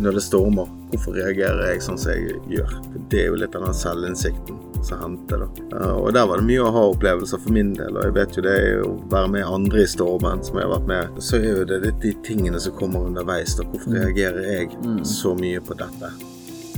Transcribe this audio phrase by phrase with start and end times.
[0.00, 2.72] når det stormer, hvorfor reagerer jeg sånn som jeg gjør?
[3.12, 5.66] Det er jo litt av den selvinnsikten som henter, da.
[5.78, 8.36] Eh, Og der var det mye å ha opplevelser for min del, og jeg vet
[8.38, 11.20] jo det er å være med andre i stormen som jeg har vært med.
[11.22, 13.64] Så er jo det litt de tingene som kommer underveis, da.
[13.70, 14.76] Hvorfor reagerer jeg
[15.06, 16.12] så mye på dette?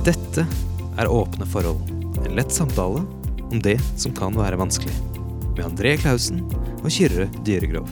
[0.04, 0.46] Dette
[0.98, 1.80] er Åpne forhold.
[2.24, 3.02] En lett samtale
[3.50, 4.94] om det som kan være vanskelig.
[5.56, 6.42] Med André Klausen
[6.82, 7.88] og Kyrre Dyregrov.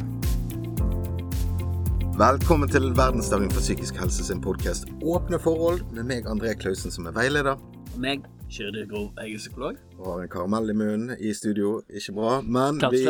[2.22, 7.08] Velkommen til Verdensdagen for psykisk helse sin podkast Åpne forhold med meg, André Klausen, som
[7.10, 7.56] er veileder.
[7.94, 9.80] Og meg, Kyrre Grov, jeg er psykolog.
[9.96, 11.80] Og har en karamell i munnen i studio.
[11.90, 12.36] Ikke bra.
[12.44, 13.02] Men vi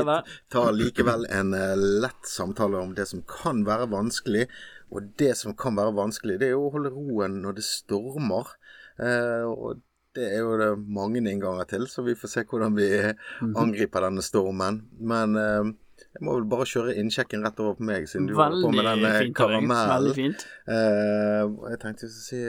[0.54, 1.74] tar likevel en eh,
[2.06, 4.46] lett samtale om det som kan være vanskelig.
[4.94, 8.54] Og det som kan være vanskelig, det er jo å holde roen når det stormer.
[8.96, 9.82] Eh, og
[10.16, 12.88] det er jo det mange innganger til, så vi får se hvordan vi
[13.42, 13.56] Mhm.
[13.56, 14.82] angriper denne stormen.
[15.00, 15.72] Men eh,
[16.12, 18.78] jeg må vel bare kjøre innsjekken rett over på meg, siden du holder på Veldig
[18.78, 19.12] med den eh.
[19.12, 19.28] Karin.
[19.32, 20.16] Veldig karamellen.
[20.18, 20.46] fint.
[20.68, 22.42] Og jeg tenkte å si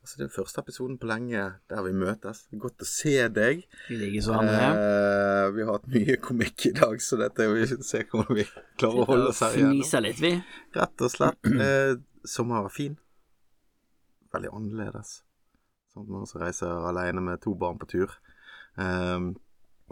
[0.00, 2.46] Altså, det er første episoden på lenge der vi møtes.
[2.62, 3.66] Godt å se deg.
[3.92, 4.70] I like så, André.
[4.72, 8.46] Eh, vi har hatt mye komikk i dag, så dette vi å se hvordan vi
[8.80, 9.76] klarer å holde oss her igjen.
[10.06, 10.32] Litt, vi.
[10.78, 11.50] Rett og slett.
[11.52, 11.92] Eh,
[12.24, 12.96] sommeren var fin.
[14.32, 15.18] Veldig annerledes.
[15.92, 18.16] Sånn at man reiser alene med to barn på tur.
[18.80, 19.28] Eh,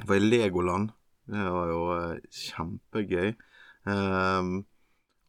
[0.09, 0.97] var i Legoland.
[1.29, 3.33] Det var jo eh, kjempegøy.
[3.89, 4.53] Um,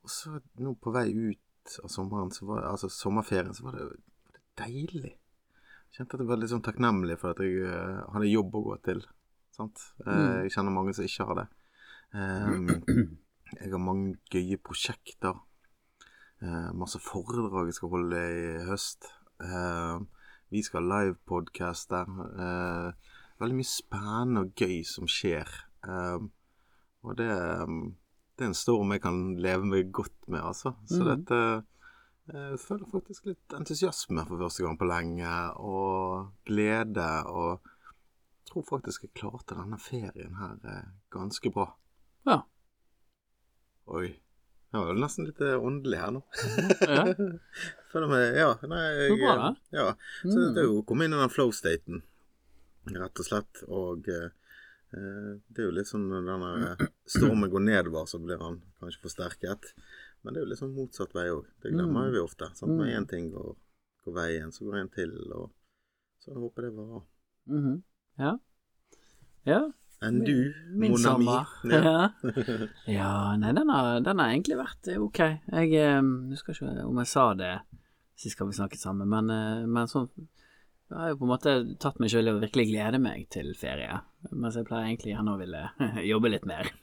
[0.04, 3.88] og så nå på vei ut av sommeren, så var, altså sommerferien, så var det,
[3.90, 5.14] var det deilig.
[5.14, 8.66] Jeg kjente at jeg var litt sånn takknemlig for at jeg uh, hadde jobb å
[8.72, 9.04] gå til.
[9.56, 9.86] Sant?
[10.06, 10.46] Mm.
[10.46, 11.48] Jeg kjenner mange som ikke har det.
[12.16, 12.68] Um,
[13.60, 15.40] jeg har mange gøye prosjekter.
[16.40, 19.10] Uh, masse foredrag jeg skal holde i høst.
[19.44, 20.00] Eh,
[20.50, 22.08] vi skal ha livepodcaster.
[22.46, 22.92] Eh,
[23.40, 25.48] veldig mye spennende og gøy som skjer.
[25.88, 26.20] Eh,
[27.08, 27.74] og det, eh,
[28.38, 30.74] det er en storm jeg kan leve meg godt med, altså.
[30.90, 31.10] Så mm.
[31.14, 31.66] dette eh,
[32.52, 37.10] Jeg føler faktisk litt entusiasme for første gang på lenge, og glede.
[37.26, 41.72] Og jeg tror faktisk jeg klarte denne ferien her eh, ganske bra.
[42.28, 42.42] Ja.
[43.90, 44.10] Oi.
[44.70, 46.20] Jeg var jo nesten litt eh, åndelig her nå.
[46.86, 47.04] Ja.
[47.92, 49.48] Føler meg Ja, nei jeg, Så bra, da.
[49.74, 49.86] Ja.
[50.22, 50.52] Så Mm.
[50.54, 52.04] det er jo å komme inn i den flow-staten,
[52.94, 53.64] rett og slett.
[53.66, 54.28] Og eh,
[54.92, 59.04] det er jo litt sånn når denne eh, stormen går nedover, så blir han kanskje
[59.04, 59.74] forsterket.
[60.24, 61.46] Men det er jo litt sånn motsatt vei òg.
[61.62, 62.14] Det glemmer Mm.
[62.14, 62.50] vi ofte.
[62.56, 62.72] Sant?
[62.72, 62.96] Når Mm.
[62.98, 63.56] én ting går,
[64.06, 65.52] går veien, så går en til, og
[66.20, 67.04] så jeg håper det var
[67.50, 67.82] -hmm.
[68.20, 68.38] Ja.
[69.46, 69.72] Ja.
[70.02, 71.26] enn du, Min mon ami.
[71.72, 72.10] Ja.
[72.88, 73.36] Ja.
[73.38, 75.20] nei, den har, den har egentlig vært eh, ok.
[75.52, 77.60] Jeg eh, husker ikke om jeg sa det
[78.16, 80.10] sist gang vi snakket sammen, men, eh, men sånn
[80.90, 81.52] Jeg har jo på en måte
[81.82, 84.00] tatt meg selv i å virkelig glede meg til ferie,
[84.34, 85.60] mens jeg pleier egentlig gjerne å ville
[86.12, 86.72] jobbe litt mer.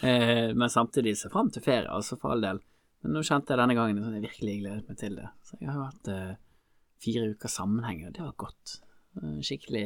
[0.00, 2.60] Eh, men samtidig se fram til ferie, altså for all del.
[3.02, 5.26] Men nå kjente jeg denne gangen at jeg virkelig gledet meg til det.
[5.44, 6.38] Så jeg har jo hatt eh,
[7.04, 8.74] fire uker sammenheng, og det var godt.
[9.20, 9.84] Eh, Skikkelig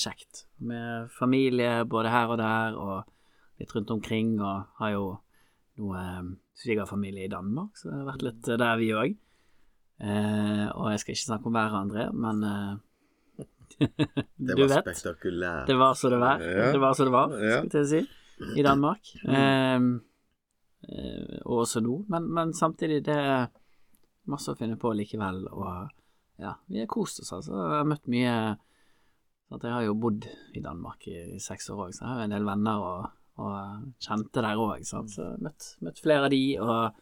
[0.00, 0.44] kjekt.
[0.64, 5.06] Med familie både her og der, og litt rundt omkring, og har jo
[5.82, 6.32] noe eh,
[6.62, 9.18] svigerfamilie i Danmark, så det har vært litt der, vi òg.
[9.98, 12.76] Eh, og jeg skal ikke snakke om været, André, men eh,
[14.38, 14.84] Det du var vet.
[14.86, 15.66] spektakulært.
[15.66, 16.42] Det var så det var.
[16.42, 16.70] Ja.
[16.72, 18.00] Det var så det var, skal jeg si,
[18.58, 19.10] i Danmark.
[19.26, 19.80] Eh,
[20.88, 22.04] eh, og også nå.
[22.08, 23.46] Men, men samtidig, det er
[24.30, 25.44] masse å finne på likevel.
[25.50, 25.90] Og
[26.42, 27.54] ja, vi har kost oss, altså.
[27.54, 28.34] Jeg har møtt mye
[29.48, 32.18] at Jeg har jo bodd i Danmark i, i seks år òg, så jeg har
[32.18, 33.06] jo en del venner og,
[33.40, 34.82] og kjente der òg.
[34.84, 35.00] Så
[35.40, 36.98] møtt, møtt flere av de, og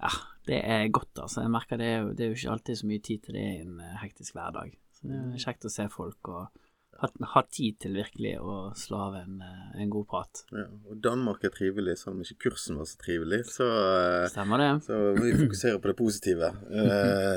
[0.00, 0.10] ja,
[0.48, 1.44] det er godt, altså.
[1.44, 3.46] Jeg merker det er, jo, det er jo ikke alltid så mye tid til det
[3.46, 4.74] i en eh, hektisk hverdag.
[4.96, 6.60] Så det er kjekt å se folk og
[7.00, 10.42] ha, ha tid til virkelig å slå av en, eh, en god prat.
[10.52, 13.38] Ja, og Danmark er trivelig, selv om ikke kursen var så trivelig.
[13.48, 14.70] Så, eh, Stemmer det?
[14.84, 16.50] så vi fokuserer på det positive,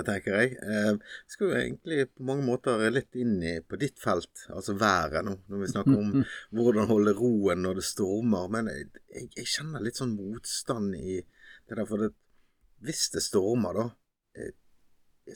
[0.09, 0.57] tenker jeg.
[0.63, 4.75] Eh, Vi skal jo egentlig på mange måter litt inn i, på ditt felt, altså
[4.79, 6.11] været nå, når vi snakker om
[6.55, 8.51] hvordan holde roen når det stormer.
[8.51, 11.21] Men jeg, jeg, jeg kjenner litt sånn motstand i
[11.69, 12.11] det der, for det,
[12.83, 13.85] hvis det stormer, da,
[14.35, 14.53] eh,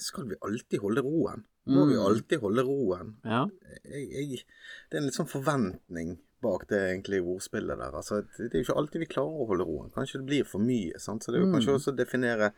[0.03, 1.45] skal vi alltid holde roen?
[1.67, 2.05] Må vi Mm.
[2.05, 3.15] alltid holde roen?
[3.25, 3.45] Ja.
[3.83, 4.43] jeg, jeg,
[4.89, 7.91] det er en litt sånn forventning bak det egentlig ordspillet der.
[7.97, 9.89] Altså, det er jo ikke alltid vi klarer å holde roen.
[9.91, 10.99] Kanskje det blir for mye.
[10.99, 11.23] Sant?
[11.25, 11.79] Så det er jo kanskje Mm.
[11.79, 12.51] også å definere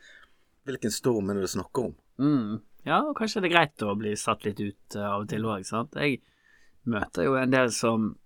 [0.66, 1.94] hvilken storm er det du snakker om.
[2.20, 2.60] Mm.
[2.86, 5.42] ja, og kanskje det er greit å bli satt litt ut eh, av og til
[5.42, 5.92] òg, sant.
[5.96, 6.20] Jeg
[6.86, 8.16] møter jo en del som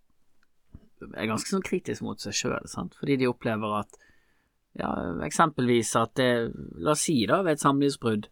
[1.17, 3.97] er ganske sånn kritisk mot seg sjøl, sant, fordi de opplever at
[4.79, 4.91] ja,
[5.27, 6.31] eksempelvis at det
[6.83, 8.31] La oss si, da, ved et samlivsbrudd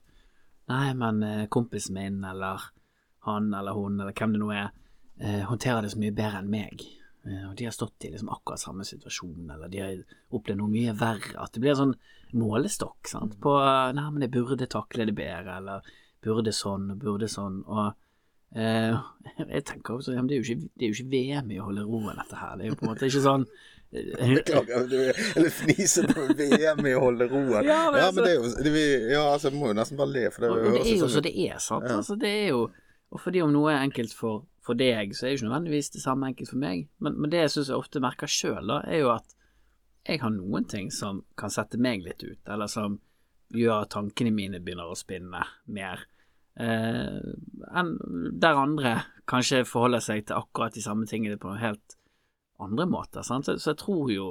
[0.71, 2.61] Nei, men eh, kompisen min, eller
[3.27, 4.69] han eller hun, eller hvem det nå er,
[5.21, 6.85] eh, håndterer det så mye bedre enn meg.
[7.27, 10.73] eh, og de har stått i liksom akkurat samme situasjon, eller de har opplevd noe
[10.73, 11.35] mye verre.
[11.43, 11.97] At det blir en sånn
[12.39, 13.37] målestokk sant?
[13.43, 13.57] på
[13.99, 15.93] Nei, men jeg burde takle det bedre, eller
[16.23, 17.61] burde sånn, og burde sånn.
[17.67, 17.93] Og
[18.55, 21.85] jeg tenker også, det er, jo ikke, det er jo ikke VM i å holde
[21.89, 22.57] roen, dette her.
[22.59, 26.87] Det er jo på en måte ikke sånn eh, Beklager, du eller fniser på VM
[26.91, 27.65] i å holde roen.
[27.71, 30.13] Ja, men altså- det er jo det, vi, Ja, altså, jeg må jo nesten bare
[30.13, 31.89] le, for det, Og, og det er jo sånn så det er, sant.
[31.89, 31.99] Ja.
[32.03, 32.63] Altså, det er jo
[33.13, 35.91] Og fordi om noe er enkelt for, for deg, så er det jo ikke nødvendigvis
[35.97, 36.87] det samme enkelt for meg.
[37.05, 39.35] Men, men det jeg syns jeg ofte merker sjøl, da, er jo at
[40.09, 42.97] jeg har noen ting som kan sette meg litt ut, eller som
[43.53, 46.07] gjør at tankene mine begynner å spinne mer.
[46.61, 47.21] Eh,
[48.43, 48.97] der andre
[49.29, 51.97] kanskje forholder seg til akkurat de samme tingene på helt
[52.61, 53.25] andre måter.
[53.27, 53.47] Sant?
[53.47, 54.27] Så, så jeg tror jo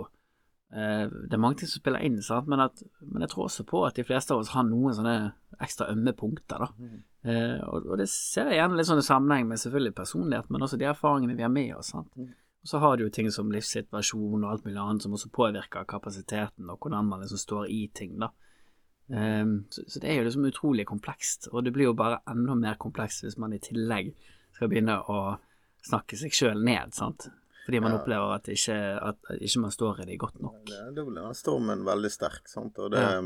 [0.73, 2.49] eh, det er mange ting som spiller inn, sant?
[2.51, 5.15] Men, at, men jeg tror også på at de fleste av oss har noen sånne
[5.61, 6.67] ekstra ømme punkter.
[6.67, 6.91] da.
[7.21, 10.67] Eh, og, og det ser jeg gjerne litt sånn i sammenheng med selvfølgelig personlighet, men
[10.67, 11.91] også de erfaringene vi har med oss.
[11.95, 12.13] sant?
[12.61, 15.87] Og så har du jo ting som livssituasjon og alt mulig annet som også påvirker
[15.89, 18.29] kapasiteten og hvordan man liksom står i ting, da.
[19.11, 22.55] Ehm, så, så det er jo liksom utrolig komplekst, og det blir jo bare enda
[22.55, 24.13] mer komplekst hvis man i tillegg
[24.55, 25.37] skal begynne å
[25.83, 27.27] snakke seg sjøl ned, sant.
[27.65, 27.99] Fordi man Ja.
[27.99, 30.65] opplever at ikke, at ikke man står i det godt nok.
[30.65, 33.21] Da blir den stormen veldig sterk, sant, og det Ja.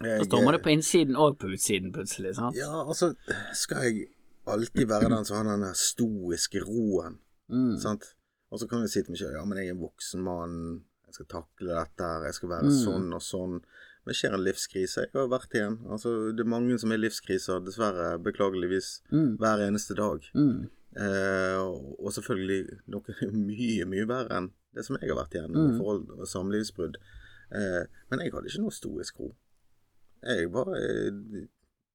[0.00, 2.56] jeg- Så stormer det på innsiden og på utsiden plutselig, sant.
[2.56, 3.14] Ja, altså,
[3.52, 4.08] skal jeg
[4.46, 7.18] alltid være den som har den stoiske roen,
[7.50, 7.78] Mm.
[7.78, 8.14] sant?
[8.52, 10.84] Og så kan jeg si til meg selv, ja, men jeg er en voksen mann,
[11.06, 12.84] jeg skal takle dette her, jeg skal være Mm.
[12.86, 13.62] sånn og sånn.
[14.06, 15.78] Men skjer en livskrise, jeg har vært i en.
[15.92, 19.36] Altså, det er mange som er i livskriser, dessverre, beklageligvis, Mm.
[19.38, 20.20] hver eneste dag.
[20.34, 20.70] Mm.
[20.96, 25.70] Eh, og, selvfølgelig, noen er mye, mye verre enn det som jeg har vært igjennom,
[25.72, 25.78] Mm.
[25.78, 26.96] forhold og samlivsbrudd.
[27.52, 29.34] Eh, men jeg hadde ikke noe stoisk ro.
[30.22, 31.46] Jeg var i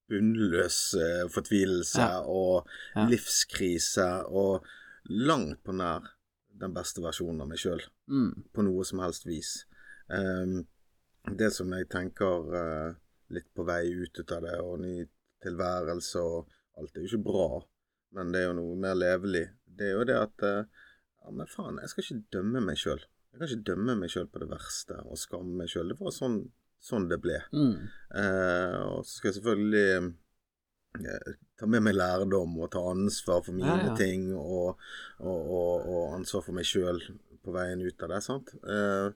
[0.09, 2.21] bunnløs eh, fortvilelse Ja.
[2.21, 3.07] og Ja.
[3.07, 4.63] livskrise og
[5.09, 6.01] langt på nær
[6.59, 8.43] den beste versjonen av meg sjøl, Mm.
[8.53, 9.65] på noe som helst vis.
[10.09, 10.65] Ehm,
[11.33, 12.91] det som jeg tenker eh,
[13.33, 14.95] litt på vei ut av det, og ny
[15.45, 17.47] tilværelse og alt, er jo ikke bra,
[18.15, 19.45] men det er jo noe mer levelig.
[19.65, 20.63] Det er jo det at eh,
[21.25, 22.99] Ja, men faen, jeg skal ikke dømme meg sjøl.
[23.33, 25.89] Jeg kan ikke dømme meg sjøl på det verste og skamme meg sjøl.
[25.89, 26.35] Det var sånn,
[26.85, 27.39] sånn det ble.
[27.49, 27.87] Mm.
[28.21, 30.11] Eh, og så skal jeg selvfølgelig
[31.01, 33.95] eh, ta med meg lærdom og ta ansvar for mine Ja, ja.
[33.97, 34.77] ting, og,
[35.17, 37.01] og, og, og ansvar for meg sjøl
[37.41, 38.21] på veien ut av det.
[38.29, 38.53] sant?
[38.61, 39.09] Eh,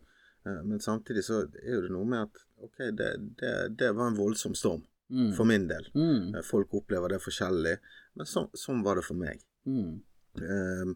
[0.46, 3.10] men samtidig så er det noe med at ok, det,
[3.40, 5.32] det, det var en voldsom storm, Mm.
[5.34, 5.88] for min del.
[5.98, 6.36] Mm.
[6.38, 7.72] Eh, Folk opplever det forskjellig,
[8.14, 9.40] men sånn, sånn var det for meg.
[9.66, 9.96] Mm.
[10.38, 10.92] Um,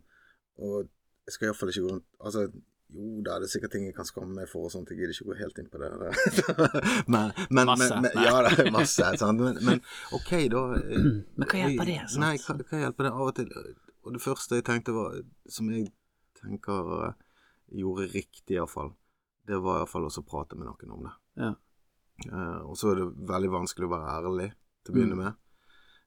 [0.62, 0.84] og
[1.26, 2.44] jeg skal iallfall ikke gå rundt Altså,
[2.94, 5.16] jo da, det er sikkert ting jeg kan skamme meg for og sånt, jeg gidder
[5.16, 5.90] ikke gå helt inn på det.
[7.16, 7.90] men, men, Masse.
[8.06, 9.10] Men, ja, det er masse.
[9.18, 9.42] sant?
[9.42, 9.82] Men, men
[10.14, 10.62] OK, da.
[10.78, 11.10] eh,
[11.42, 12.22] Men hva hjelper det, sant?
[12.28, 13.50] Nei, hva, hva hjelper det av og til?
[14.06, 15.18] Og det første jeg tenkte var,
[15.50, 15.90] som jeg
[16.38, 17.18] tenker eh,
[17.82, 18.94] gjorde riktig iallfall,
[19.48, 21.14] det var iallfall også å prate med noen om det.
[21.44, 21.54] Ja.
[22.30, 24.52] Eh, og så er det veldig vanskelig å være ærlig
[24.86, 25.24] til å begynne Mm.
[25.24, 25.34] med.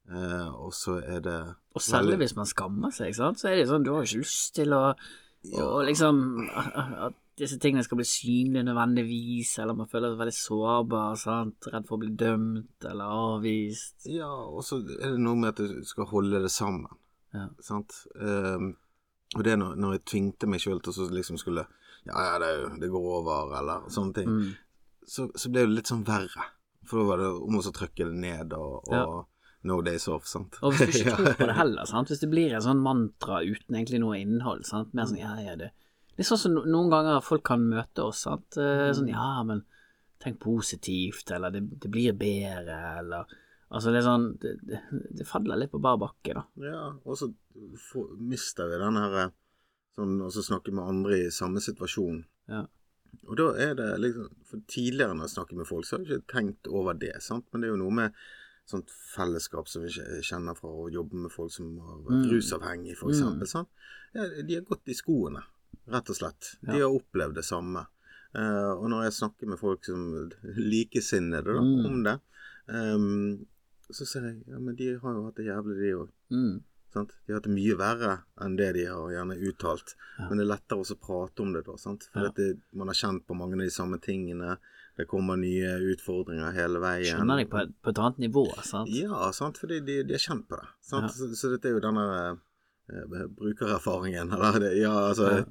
[0.09, 3.38] Eh, og så er det Og selv veldig- hvis man skammer seg, sant?
[3.38, 4.94] så er det sånn du har jo ikke lyst til å
[5.44, 5.62] Ja.
[5.65, 6.49] og liksom
[7.06, 11.61] At disse tingene skal bli synlige nødvendigvis, eller man føler seg veldig sårbar, sant?
[11.71, 14.06] redd for å bli dømt eller avvist.
[14.06, 16.87] Ja, og så er det noe med at du skal holde det sammen.
[17.35, 17.49] Ja.
[17.61, 18.06] Sant?
[18.19, 18.77] Ehm,
[19.35, 21.67] og det er når, når jeg tvingte meg sjøl til å så liksom skulle
[22.06, 24.29] Ja, ja, det, det går over, eller sånne ting.
[24.31, 24.53] Mm.
[25.06, 26.50] Så, så ble det litt sånn verre.
[26.87, 29.07] For da var det om å trykke det ned og, og Ja.
[29.66, 30.59] no days off, sant.
[30.62, 32.11] Og hvis du ikke tror på det heller, sant?
[32.12, 34.92] hvis det blir en sånn mantra uten egentlig noe innhold, sant?
[34.95, 35.73] mer sånn ja, ja, det
[36.16, 38.57] Litt sånn som noen ganger folk kan møte oss, sant.
[38.57, 39.59] Eh, Sånn ja, men
[40.23, 43.35] tenk positivt, eller det, det blir bedre, eller
[43.66, 44.78] Altså det er sånn Det, det,
[45.19, 46.45] det faller litt på bar bakke, da.
[46.62, 47.28] Ja, og så
[48.23, 49.33] mister vi den her
[49.97, 52.25] sånn og så snakke med andre i samme situasjon.
[52.49, 52.67] Ja.
[53.26, 56.21] Og da er det liksom For tidligere når jeg snakker med folk, så har jeg
[56.21, 57.47] ikke tenkt over det, sant.
[57.53, 58.12] Men det er jo noe med
[58.67, 59.88] sånt fellesskap som vi
[60.23, 62.31] kjenner fra å jobbe med folk som har vært Mm.
[62.33, 63.47] rusavhengige, for eksempel.
[63.47, 63.69] Sant?
[64.12, 65.43] De har gått i skoene,
[65.88, 66.57] rett og slett.
[66.62, 66.87] De Ja.
[66.88, 67.87] har opplevd det samme.
[68.35, 71.87] Uh, og når jeg snakker med folk som likesinnede da, Mm.
[71.87, 72.21] om det,
[72.69, 73.47] um,
[73.91, 76.09] så ser jeg ja, men de har jo hatt det jævlig, de òg.
[76.31, 76.62] Mm.
[76.97, 77.12] Sant?
[77.26, 79.93] De har hatt det mye verre enn det de har gjerne uttalt.
[80.19, 80.31] Ja.
[80.31, 81.76] Men det er lettere å prate om det, da.
[81.83, 82.09] Sant?
[82.15, 82.33] For Ja.
[82.41, 84.57] det, man har kjent på mange av de samme tingene.
[84.97, 87.19] Det kommer nye utfordringer hele veien.
[87.19, 88.88] Skjønner deg på, på et annet nivå, sant.
[88.97, 89.59] Ja, sant?
[89.61, 90.69] fordi de, de har kjent på det.
[90.81, 91.11] Sant?
[91.11, 91.15] Ja.
[91.19, 92.07] Så, så dette er jo denne
[92.88, 95.45] eh, brukererfaringen, eller det, ja, altså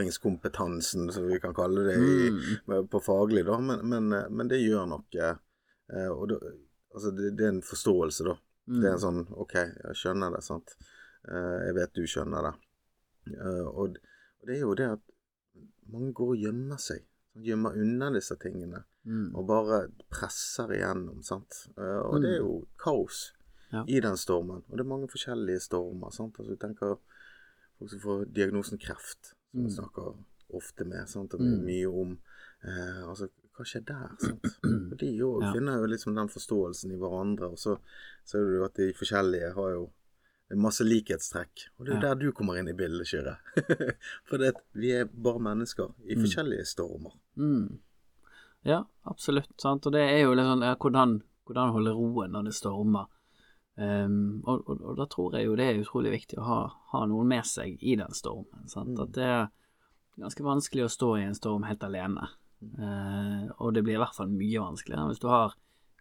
[0.00, 2.30] erfaringskompetansen, som vi kan kalle det i,
[2.66, 2.88] Mm.
[2.90, 3.58] på faglig, da.
[3.60, 5.30] Men, men, eh, men det gjør noe.
[5.92, 6.36] eh, Og da,
[6.94, 8.34] altså det, det er en forståelse, da.
[8.70, 8.80] Mm.
[8.80, 10.76] Det er en sånn OK, jeg skjønner det, sant.
[11.28, 12.52] Eh, jeg vet du skjønner det.
[13.34, 13.96] Eh, og,
[14.46, 15.02] det er jo det at
[15.90, 17.02] mange går og gjemmer seg.
[17.34, 18.84] sånn, Gjemmer unna disse tingene.
[19.06, 19.34] Mm.
[19.34, 19.80] Og bare
[20.12, 21.64] presser igjennom, sant.
[21.76, 23.32] Eh, Og det er jo kaos
[23.72, 23.84] Ja.
[23.86, 24.62] i den stormen.
[24.68, 26.38] Og det er mange forskjellige stormer, sant.
[26.38, 26.96] Altså, du tenker
[27.78, 29.76] folk som får diagnosen kreft, som vi Mm.
[29.78, 30.16] snakker
[30.54, 31.34] ofte med, sant.
[31.34, 31.64] Og Mm.
[31.64, 32.18] mye om.
[32.64, 34.44] Eh, altså, hva skjer der, sant.
[34.64, 35.52] Og de jo Ja.
[35.52, 37.78] finner jo liksom den forståelsen i hverandre, og så
[38.24, 39.90] ser du at de forskjellige har jo
[40.56, 41.68] masse likhetstrekk.
[41.78, 42.00] Og det er Ja.
[42.08, 43.36] der du kommer inn i bildet, Kyrre.
[44.24, 46.24] For det, vi er bare mennesker i Mm.
[46.24, 47.12] forskjellige stormer.
[47.36, 47.78] Mm.
[48.64, 49.48] Ja, absolutt.
[49.60, 49.86] Sant?
[49.86, 53.06] Og det er jo sånn ja, hvordan, hvordan holde roen når det stormer.
[53.76, 56.58] Um, og, og, og da tror jeg jo det er utrolig viktig å ha,
[56.92, 58.66] ha noen med seg i den stormen.
[58.68, 58.90] Sant?
[58.98, 59.00] Mm.
[59.06, 59.48] At det er
[60.18, 62.28] ganske vanskelig å stå i en storm helt alene.
[62.60, 65.54] Eh, og det blir i hvert fall mye vanskeligere hvis du har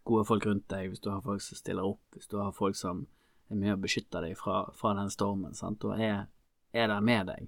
[0.09, 2.75] gode folk rundt deg, hvis du har folk som stiller opp, hvis du har folk
[2.75, 3.05] som
[3.49, 5.85] er med og beskytter deg fra, fra den stormen, sant?
[5.87, 6.27] og er,
[6.73, 7.47] er der med deg.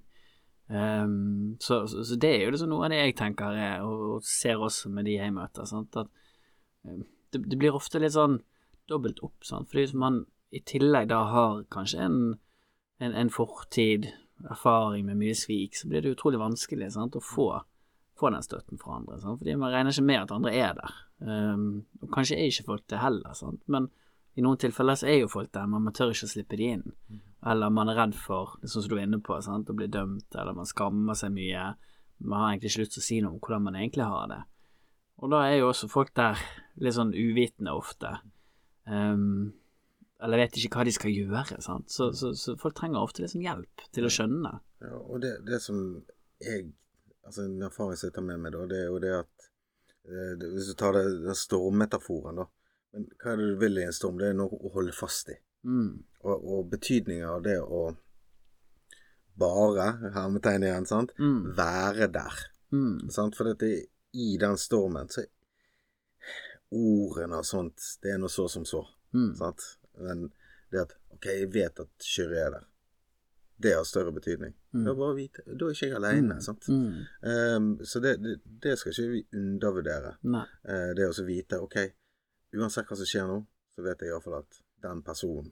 [0.72, 4.04] Um, så, så, så det er jo liksom noe av det jeg tenker er, og,
[4.16, 5.98] og ser også med de jeg møter, sant?
[6.00, 7.04] at ehm,
[7.34, 8.40] det, det blir ofte litt sånn
[8.90, 9.70] dobbelt opp, sant?
[9.72, 12.22] fordi man i tillegg da har kanskje en,
[13.04, 14.10] en, en fortid,
[14.42, 17.20] erfaring med mye svik, så blir det utrolig vanskelig sant?
[17.20, 17.52] å få,
[18.22, 19.42] få den støtten fra andre, sant?
[19.42, 20.96] fordi man regner ikke med at andre er der.
[21.22, 21.66] Um,
[22.02, 23.62] og kanskje er ikke folk det heller, sant?
[23.72, 23.90] men
[24.38, 26.70] i noen tilfeller så er jo folk der, men man tør ikke å slippe de
[26.78, 26.86] inn.
[27.52, 29.70] Eller man er redd for, det sånn som du er inne på, sant?
[29.70, 31.72] å bli dømt, eller man skammer seg mye.
[32.22, 34.42] Man har egentlig ikke lyst til å si noe om hvordan man egentlig har det.
[35.22, 36.40] Og da er jo også folk der
[36.82, 38.14] litt sånn uvitende ofte.
[38.90, 39.52] Um,
[40.22, 41.90] eller vet ikke hva de skal gjøre, sant.
[41.94, 44.54] Så, så, så folk trenger ofte litt sånn hjelp til å skjønne.
[44.86, 45.82] Ja, og det, det som
[46.42, 46.72] jeg
[47.26, 49.50] Altså en erfaring som jeg tar med meg, da, det er jo det at
[50.10, 52.48] eh, det, Hvis du tar det, den stormmetaforen, da.
[52.92, 54.18] Men hva er det du vil i en storm?
[54.20, 55.38] Det er noe å holde fast i.
[55.64, 56.02] Mm.
[56.26, 57.84] Og, og betydningen av det å
[59.42, 59.86] bare,
[60.16, 61.54] hermetegn igjen, sant, Mm.
[61.56, 62.42] være der.
[62.74, 63.10] Mm.
[63.10, 63.38] Sant?
[63.38, 63.70] For dette,
[64.14, 65.24] i den stormen så
[66.72, 68.86] Ordene og sånt, det er noe så som så.
[69.14, 69.34] Mm.
[69.36, 69.64] Sant?
[70.00, 70.30] Men
[70.72, 72.68] det at OK, jeg vet at Kyrre er der.
[73.62, 74.54] Det har større betydning.
[74.74, 74.86] Mm.
[74.88, 75.44] Da bare vite.
[75.46, 76.38] Da er ikke jeg alene.
[76.42, 76.68] Sant?
[76.72, 77.02] Mm.
[77.32, 80.16] Um, så det, det, det skal ikke vi undervurdere.
[80.24, 81.78] Eh, det å vite OK,
[82.58, 83.38] uansett hva som skjer nå,
[83.76, 85.52] så vet jeg iallfall at den personen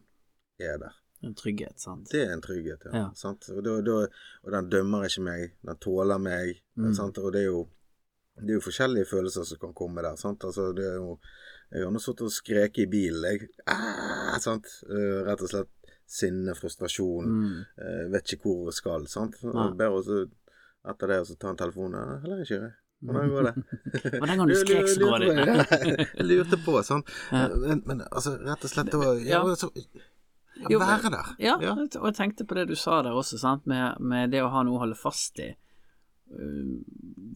[0.59, 0.97] er der.
[1.21, 2.07] En trygghet, sant.
[2.11, 2.95] Det er en trygghet, ja.
[2.95, 3.07] Ja.
[3.15, 3.49] Sant?
[3.51, 3.97] Og, da, da,
[4.45, 6.61] og den dømmer ikke meg, den tåler meg.
[6.79, 6.93] Mm.
[6.95, 7.19] Sant?
[7.19, 7.65] Og det er jo
[8.39, 10.15] det er jo forskjellige følelser som kan komme der.
[10.15, 10.45] Sant?
[10.47, 11.17] Altså, det er jo,
[11.73, 13.25] jeg har nå sittet og skreket i bilen.
[13.27, 14.69] Jeg, ah, sant?
[14.87, 15.73] Uh, rett og slett
[16.09, 17.29] sinne, frustrasjon.
[17.29, 17.55] Mm.
[17.85, 19.07] eh, vet ikke hvor jeg skal.
[19.11, 19.39] Sant?
[19.45, 19.69] Nei.
[19.77, 20.21] Bedre å også
[20.89, 21.97] etter det å ta en telefon.
[21.97, 22.71] Ja, Heller ikke jeg.
[22.99, 23.51] Hvordan går det?
[24.19, 25.43] Og den gang du skrek, så går det.
[26.19, 27.11] Jeg lurte på, sant.
[27.31, 27.45] Ja.
[27.55, 29.55] Men, men altså, rett og slett det var, ja, Ja.
[29.55, 31.29] så, ja, Jo, Være der.
[31.39, 34.49] Ja, og jeg tenkte på det du sa der også, sant, med, med det å
[34.51, 35.53] ha noe å holde fast i.
[36.27, 36.83] Uh,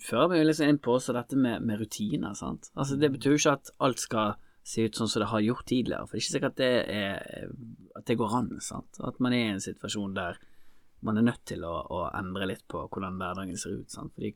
[0.04, 2.68] fører meg liksom inn på også dette med, med rutiner, sant.
[2.76, 5.66] Altså, det betyr jo ikke at alt skal se ut sånn som det har gjort
[5.68, 7.54] tidligere, for det er ikke sikkert at det, er,
[8.00, 9.00] at det går an, sant.
[9.04, 10.40] At man er i en situasjon der
[11.04, 14.14] man er nødt til å, å endre litt på hvordan hverdagen ser ut, sant.
[14.16, 14.32] Fordi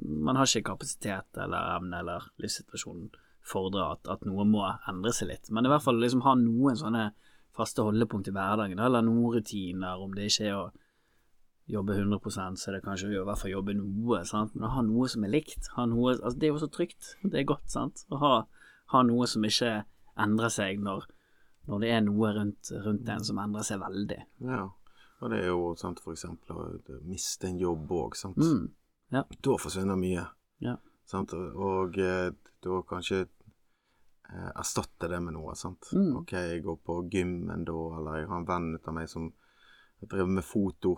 [0.00, 3.12] man har ikke kapasitet eller evne eller livssituasjonen
[3.46, 5.50] fordrer at, at noe må endre seg litt.
[5.54, 7.10] Men i hvert fall liksom ha noen sånne
[7.56, 10.68] faste holdepunkt i hverdagen, eller noen rutiner, om det ikke er å
[11.70, 14.54] jobbe 100% så er det kanskje å i hvert fall jobbe noe, sant?
[14.56, 15.70] men å ha noe som er likt.
[15.90, 17.14] Noe, altså det er jo så trygt.
[17.22, 18.04] Det er godt, sant.
[18.10, 18.32] Å ha,
[18.92, 19.72] ha noe som ikke
[20.20, 21.06] endrer seg når,
[21.70, 24.20] når det er noe rundt, rundt en som endrer seg veldig.
[24.48, 24.66] Ja.
[25.20, 28.40] Og det er jo sant, for eksempel å miste en jobb òg, sant.
[28.40, 28.70] Mm.
[29.12, 29.24] Ja.
[29.28, 30.24] Da forsvinner mye.
[30.64, 30.78] Ja.
[31.08, 31.34] Sant?
[31.34, 32.30] Og eh,
[32.64, 35.90] da kanskje eh, erstatte det med noe, sant.
[35.92, 36.22] Mm.
[36.22, 39.28] Ok, jeg går på gymmen da, eller jeg har en venn av meg som
[40.00, 40.96] driver med foto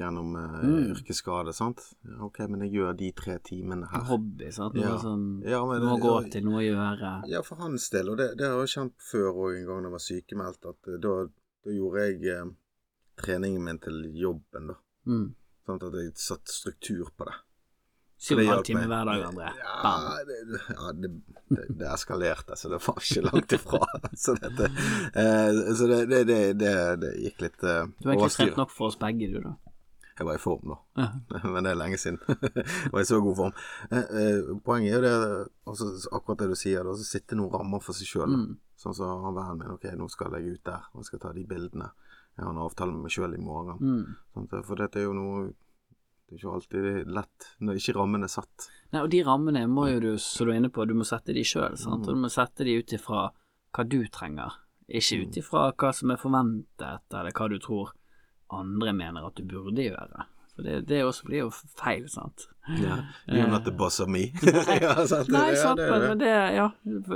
[0.00, 0.94] gjennom uh, Mm.
[0.94, 1.82] yrkesskade, sant.
[2.20, 4.04] Ok, men jeg gjør de tre timene her.
[4.08, 4.74] Hobby, sant.
[4.74, 4.96] Noe Ja.
[5.02, 7.12] sånn, Ja, men noe å gå ja, til, noe å gjøre.
[7.28, 9.92] Ja, for hans del, og det, det har jeg kjent før òg en gang jeg
[9.92, 11.14] var sykemeldt, at eh, da,
[11.64, 12.50] da gjorde jeg eh,
[13.22, 14.74] treningen min til jobben, da.
[15.06, 15.34] Mm.
[15.66, 17.34] Sånn at jeg satte struktur på det.
[18.22, 19.48] Syv og en halv time hver dag, André.
[19.58, 20.36] Ja, det,
[20.70, 21.08] ja, det,
[21.50, 23.80] det, det eskalerte, så det var ikke langt ifra.
[24.24, 24.68] Så, dette,
[25.18, 26.72] eh, så det, det, det, det,
[27.02, 28.44] det gikk litt eh, Du har egentlig overstyr.
[28.46, 29.56] trent nok for oss begge, du, da.
[30.22, 31.06] Jeg var i form da, Ja.
[31.52, 32.20] men det er lenge siden.
[32.54, 33.54] jeg var i så god form.
[33.90, 37.82] Eh, eh, poenget er jo det, altså, akkurat det du sier, å sitte noen rammer
[37.82, 38.30] for seg sjøl.
[38.30, 38.52] Mm.
[38.78, 41.32] Sånn som han vennen min, ok, nå skal jeg ut der, og jeg skal ta
[41.34, 41.88] de bildene.
[42.36, 43.82] Jeg har en avtale med meg sjøl i morgen.
[43.82, 44.14] Mm.
[44.32, 48.32] Sånn, For dette er jo noe Det er ikke alltid lett når ikke rammene er
[48.32, 48.68] satt.
[48.94, 51.34] Nei, og de rammene må jo du, som du er inne på, du må sette
[51.36, 52.06] de sjøl, sant.
[52.06, 53.26] Og du må sette de ut ifra
[53.74, 54.54] hva du trenger,
[54.88, 57.92] ikke ut ifra hva som er forventet, eller hva du tror
[58.58, 60.26] andre mener at du burde gjøre.
[60.52, 62.46] For det, det også blir jo feil, sant.
[62.78, 62.98] Ja.
[63.26, 64.26] You're not the boss of me.
[64.42, 66.18] ja, sant, Nei, sant, det men, det.
[66.20, 66.66] det, ja,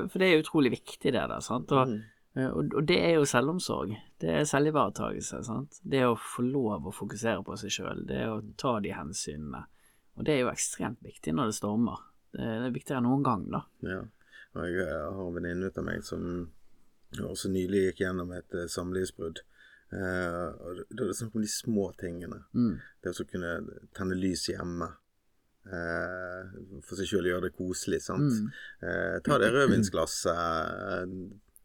[0.08, 1.72] for det er utrolig viktig det der, sant.
[1.76, 2.00] Og, Mm.
[2.40, 3.92] eh, og, det er jo selvomsorg.
[4.20, 5.42] Det er selvivaretakelse.
[5.44, 5.78] sant.
[5.84, 9.66] Det å få lov å fokusere på seg sjøl, det å ta de hensynene.
[10.16, 12.00] Og det er jo ekstremt viktig når det stormer.
[12.32, 13.62] Det er, er viktigere enn noen gang, da.
[13.84, 14.00] Ja.
[14.56, 16.48] Og jeg eh, har en venninne av meg som
[17.20, 19.44] også nylig gikk gjennom et eh, samlivsbrudd.
[19.92, 22.40] Og da er det snakk om de små tingene.
[22.54, 22.76] Mm.
[23.02, 23.52] Det å kunne
[23.96, 24.88] tenne lys hjemme.
[25.66, 26.46] Uh,
[26.86, 28.30] for seg sjøl gjøre det koselig, sant.
[28.38, 28.50] Mm.
[28.84, 30.34] Uh, ta det rødvinsglasset.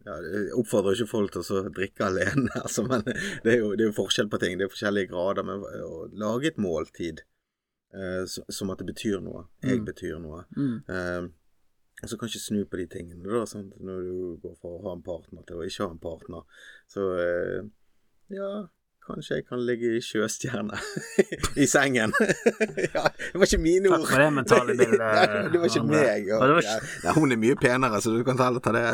[0.02, 3.84] Ja, jeg oppfordrer ikke folk til å drikke alene, altså, men det er, jo, det
[3.86, 4.56] er jo forskjell på ting.
[4.58, 5.46] Det er forskjellige grader.
[5.46, 7.22] Men å lage et måltid
[8.48, 9.44] som at det betyr noe.
[9.62, 9.86] Jeg Mm.
[9.86, 10.46] betyr noe.
[10.56, 11.28] Mm.
[12.02, 13.74] Og så kanskje snu på de tingene, da, sant?
[13.84, 16.46] når du går fra å ha en partner til å ikke ha en partner.
[16.90, 17.68] Så eh,
[18.32, 18.52] ja,
[19.02, 20.78] kanskje jeg kan ligge i sjøstjerne
[21.64, 22.14] i sengen.
[22.96, 26.30] ja, det var ikke mine Takk for det mentale bildet, Nei, det var ikke meg.
[26.38, 28.86] Og, var ikke- ja, hun er mye penere, så du kan heller ta det,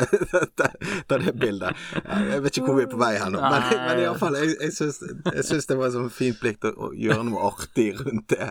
[0.58, 0.70] ta,
[1.12, 1.84] ta det bildet.
[2.32, 4.74] Jeg vet ikke hvor vi er på vei her nå, men, men iallfall, jeg, jeg,
[4.80, 8.50] syns, det var en sånn fin plikt å, å gjøre noe artig rundt det.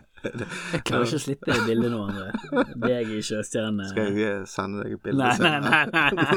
[0.74, 2.66] Jeg klarer ikke å slippe det bildet nå, André.
[2.84, 3.88] Deg i sjøstjerne.
[3.92, 6.10] Skal jeg sende deg et bilde Nei, nei, nei.
[6.18, 6.32] nei.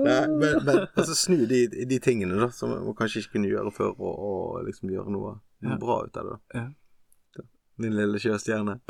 [0.04, 3.72] Nei, men, men altså, snu de, de tingene da som man kanskje ikke kunne gjøre
[3.74, 6.38] før, og, og liksom gjøre noe, noe bra ut av det.
[6.54, 6.64] da.
[6.64, 7.44] Ja.
[7.82, 8.78] Min lille sjøstjerne.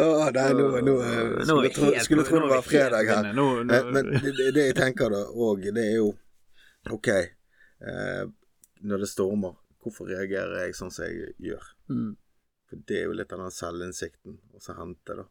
[0.00, 3.26] Oh, nei, nå, nå, eh, skulle, tro, skulle tro det var fredag her.
[3.28, 3.34] Eh,
[3.68, 6.08] Men det, det- det jeg tenker da òg, det er jo
[6.94, 8.22] OK, eh,
[8.88, 9.54] når det stormer,
[9.88, 11.64] hvorfor reagerer jeg sånn som jeg gjør?
[11.90, 12.12] Mm.
[12.68, 15.24] For det er jo litt av den selvinnsikten å så hente, da.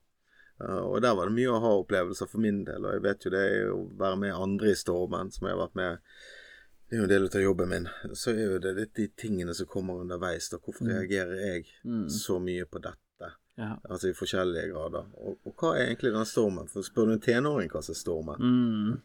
[0.57, 3.25] Uh, og der var det mye å ha opplevelser for min del, og jeg vet
[3.27, 5.99] jo det er å være med andre i stormen, som jeg har vært med
[6.89, 7.87] Det er jo en del av jobben min.
[8.15, 10.57] Så er jo det litt de tingene som kommer underveis, da.
[10.57, 10.93] Hvorfor Mm.
[10.95, 12.07] reagerer jeg Mm.
[12.09, 13.31] så mye på dette?
[13.57, 13.75] Ja.
[13.89, 15.05] Altså i forskjellige grader.
[15.19, 16.69] Og, og hva er egentlig den stormen?
[16.69, 19.01] For spør du en tenåring hva som er stormen, Mm.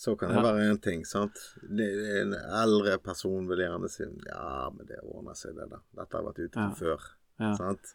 [0.00, 1.36] Så kan det være én ting, sant.
[1.68, 5.82] En eldre person vil gjerne si ja, men det ordner seg, det der.
[5.98, 6.68] Dette har vært ute Ja.
[6.78, 7.08] før.
[7.40, 7.50] Ja.
[7.58, 7.90] Sant.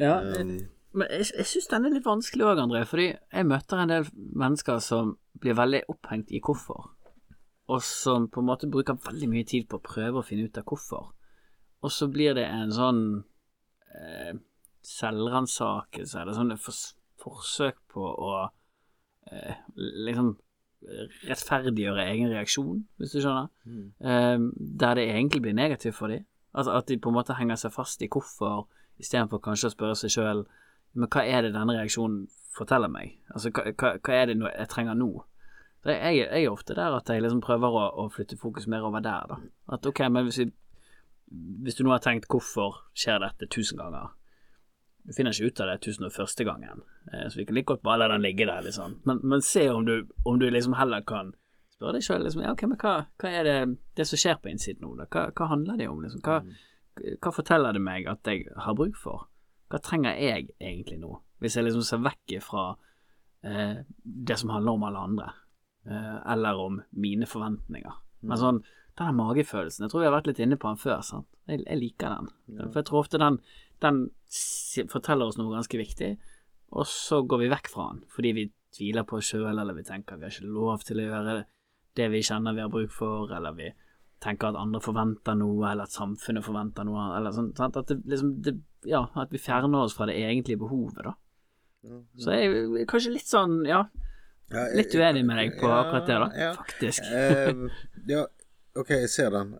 [0.00, 0.14] ja.
[0.40, 0.54] Um,
[0.92, 2.80] Men jeg, jeg syns den er litt vanskelig òg, André.
[2.88, 6.88] Fordi jeg møter en del mennesker som blir veldig opphengt i hvorfor.
[7.70, 10.58] Og som på en måte bruker veldig mye tid på å prøve å finne ut
[10.58, 11.12] av hvorfor.
[11.84, 13.04] Og så blir det en sånn
[13.94, 14.32] eh,
[14.82, 16.56] selvransakelse, eller sånn
[17.20, 18.32] forsøk på å
[19.30, 20.34] eh, liksom
[21.28, 23.50] rettferdiggjøre egen reaksjon, hvis du skjønner.
[23.64, 23.86] mm.
[24.00, 24.46] eh,
[24.80, 26.24] der det egentlig blir negativt for dem.
[26.54, 28.66] Altså at de på en måte henger seg fast i hvorfor,
[29.00, 30.44] istedenfor kanskje å spørre seg sjøl
[30.92, 33.18] men hva er det denne reaksjonen forteller meg?
[33.30, 35.10] Altså hva, hva, hva er det jeg trenger nå?
[35.84, 38.66] Det er jeg, jeg er ofte der at jeg liksom prøver å, å flytte fokus
[38.68, 39.38] mer over der, da.
[39.72, 40.50] At ok, men hvis, vi,
[41.64, 44.10] hvis du nå har tenkt hvorfor skjer dette tusen ganger,
[45.04, 46.82] du finner ikke ut av det tusen og første gangen,
[47.12, 49.00] eh, så vi kan like godt bare la den ligge der, liksom.
[49.08, 51.32] Men, men se om du, om du liksom heller kan
[51.80, 53.56] spørre deg sjøl liksom, ja, ok, men hva, hva er det,
[53.96, 54.92] det som skjer på innsiden nå?
[55.06, 56.20] Hva, hva handler det om, liksom?
[56.26, 56.42] Hva,
[57.16, 59.28] hva forteller det meg at jeg har bruk for?
[59.70, 62.66] Hva trenger jeg egentlig nå, hvis jeg liksom ser vekk fra
[63.46, 65.30] eh, det som handler om alle andre,
[65.88, 67.96] eh, eller om mine forventninger.
[68.28, 68.60] Men sånn,
[69.00, 71.28] den magefølelsen, jeg tror vi har vært litt inne på den før, sant?
[71.48, 72.32] Jeg, jeg liker den.
[72.66, 73.38] For jeg tror ofte den,
[73.82, 74.06] den
[74.90, 76.10] forteller oss noe ganske viktig,
[76.70, 79.86] og så går vi vekk fra den, fordi vi tviler på oss sjøl, eller vi
[79.86, 81.38] tenker vi har ikke lov til å gjøre
[81.98, 83.70] det vi kjenner vi har bruk for, eller vi
[84.22, 87.78] tenker at andre forventer noe, eller at samfunnet forventer noe, eller sånn, sant?
[87.80, 88.54] At det liksom, det,
[88.88, 91.16] ja, at vi fjerner oss fra det egentlige behovet, da.
[92.20, 93.86] Så jeg er kanskje litt sånn, ja,
[94.76, 97.08] litt uenig med deg på akkurat det, da, faktisk.
[97.08, 97.64] Eh,
[98.12, 98.26] ja,
[98.76, 99.54] OK, jeg ser den.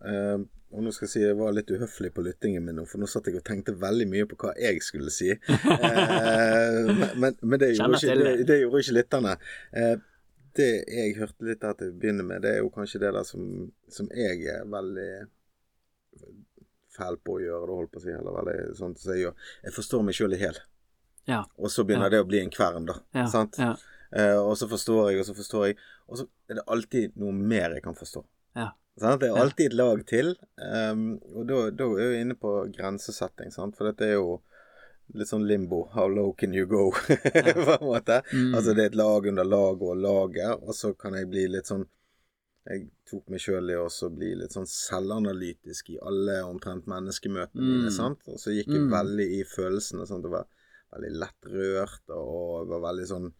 [0.71, 3.07] Og nå skal jeg si jeg var litt uhøflig på lyttingen min nå, for nå
[3.11, 5.33] satt jeg og tenkte veldig mye på hva jeg skulle si.
[5.81, 6.87] Eh,
[7.19, 8.57] men, men, det, gjorde ikke, det, det.
[8.61, 9.35] gjorde ikke lytterne.
[9.75, 9.93] Eh,
[10.57, 13.27] det jeg hørte litt her til å begynne med, det er jo kanskje det der
[13.27, 13.45] som,
[13.91, 15.09] som jeg er veldig
[16.95, 18.11] fæl på å gjøre, det holdt på å si.
[18.15, 19.47] Eller veldig sånn som jeg gjør.
[19.67, 20.59] Jeg forstår meg sjøl i hæl.
[21.29, 21.41] Ja.
[21.61, 22.15] Og så begynner Ja.
[22.17, 22.97] det å bli en kvern, da.
[23.15, 23.59] Ja, Sant?
[23.61, 23.75] ja.
[24.11, 25.77] Eh, og så forstår jeg, og så forstår jeg.
[26.11, 28.23] Og så er det alltid noe mer jeg kan forstå.
[28.59, 28.71] Ja.
[28.99, 29.21] Sant?
[29.21, 30.33] Det er alltid et lag til.
[30.59, 33.75] Um, og da, da er vi inne på grensesetting, sant?
[33.77, 34.41] for dette er jo
[35.15, 35.85] litt sånn limbo.
[35.93, 36.91] How low can you go?
[36.97, 38.21] på en måte.
[38.33, 38.53] Mm.
[38.55, 41.67] Altså det er et lag under lag og laget, og så kan jeg bli litt
[41.71, 41.87] sånn
[42.69, 47.87] Jeg tok meg sjøl i å bli litt sånn selvanalytisk i alle omtrent menneskemøtene mine,
[47.89, 47.95] Mm.
[47.95, 48.19] sant.
[48.29, 48.91] Og så gikk jeg Mm.
[48.91, 50.21] veldig i følelsene, Sant?
[50.21, 50.45] det var
[50.93, 53.31] veldig lett rørt, og var veldig sånn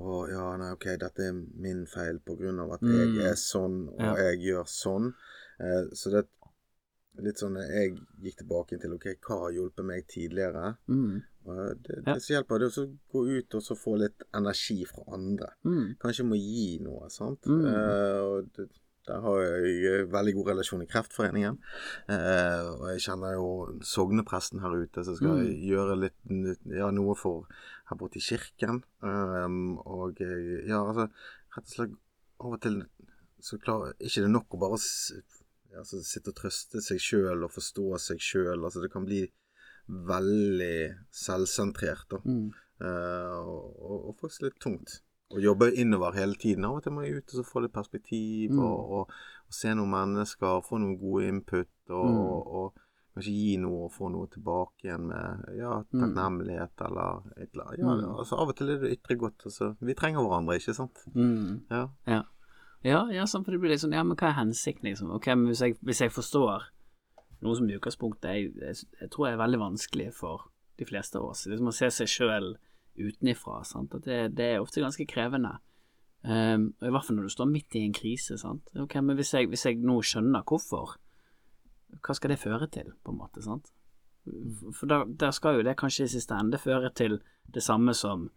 [0.00, 3.14] å ja, nei, ok, dette er min feil på grunn av at Mm.
[3.16, 4.14] jeg er sånn, og Ja.
[4.16, 5.12] jeg gjør sånn.
[5.60, 10.06] Eh, så det er litt sånn Jeg gikk tilbake til ok, hva har hjulpet meg
[10.08, 10.76] tidligere.
[10.88, 11.22] Mm.
[11.46, 12.14] Og det, Ja.
[12.14, 15.52] det som hjelper, det er å gå ut og så få litt energi fra andre.
[15.64, 15.96] Mm.
[15.98, 17.42] Kanskje må gi noe, sant.
[17.42, 17.64] Mm.
[17.66, 18.68] Eh, og det,
[19.10, 21.58] der har jeg veldig god relasjon i Kreftforeningen.
[22.10, 23.48] Eh, og jeg kjenner jo
[23.90, 25.50] sognepresten her ute som skal Mm.
[25.66, 26.18] gjøre litt
[26.70, 27.46] ja, noe for
[27.90, 28.82] her borte i kirken.
[29.02, 31.98] Um, og eh, ja, altså rett og slett
[32.40, 32.80] av og til
[33.40, 37.54] så klarer ikke det er nok å bare altså, sitte og trøste seg sjøl og
[37.54, 38.58] forstå seg sjøl.
[38.60, 39.24] Altså, det kan bli
[39.88, 40.74] veldig
[41.10, 42.20] selvsentrert, da.
[42.24, 42.50] Mm.
[42.80, 45.00] Uh, og, og, og faktisk litt tungt.
[45.30, 46.64] Å jobbe innover hele tiden.
[46.66, 48.58] Av og til må jeg ut og så få litt perspektiv, Mm.
[48.64, 49.12] og, og,
[49.46, 52.16] og se noen mennesker, få noen gode input, og, Mm.
[52.18, 52.74] og, og
[53.14, 56.00] kanskje gi noe og få noe tilbake igjen med ja, Mm.
[56.00, 57.78] takknemlighet eller et eller annet.
[57.78, 58.18] Ja, Mm.
[58.18, 59.44] altså, av og til er det ytre godt.
[59.46, 59.76] Altså.
[59.80, 60.98] Vi trenger hverandre, ikke sant?
[61.14, 61.62] Mm.
[61.70, 61.88] Ja.
[62.06, 62.22] Ja.
[62.82, 65.10] Ja, ja sånn, for det blir litt sånn Ja, men hva er hensikten, liksom?
[65.12, 66.62] Ok, men hvis jeg, hvis jeg forstår
[67.42, 71.24] noe som i utgangspunktet jeg, jeg, jeg tror er veldig vanskelig for de fleste av
[71.24, 72.56] oss, liksom å se seg sjøl
[73.08, 75.56] utenifra, sant, at det, det er ofte ganske krevende.
[76.20, 78.36] Um, og I hvert fall når du står midt i en krise.
[78.38, 78.68] sant?
[78.76, 80.98] Ok, Men hvis jeg, hvis jeg nå skjønner hvorfor,
[82.00, 83.42] hva skal det føre til, på en måte?
[83.42, 83.72] sant?
[84.76, 88.28] For da, der skal jo det kanskje i siste ende føre til det samme som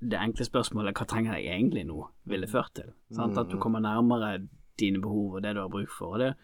[0.00, 2.90] det enkle spørsmålet hva trenger jeg egentlig nå, ville ført til.
[3.14, 3.38] Sant?
[3.38, 4.38] At du kommer nærmere
[4.80, 6.16] dine behov og det du har bruk for.
[6.16, 6.34] og det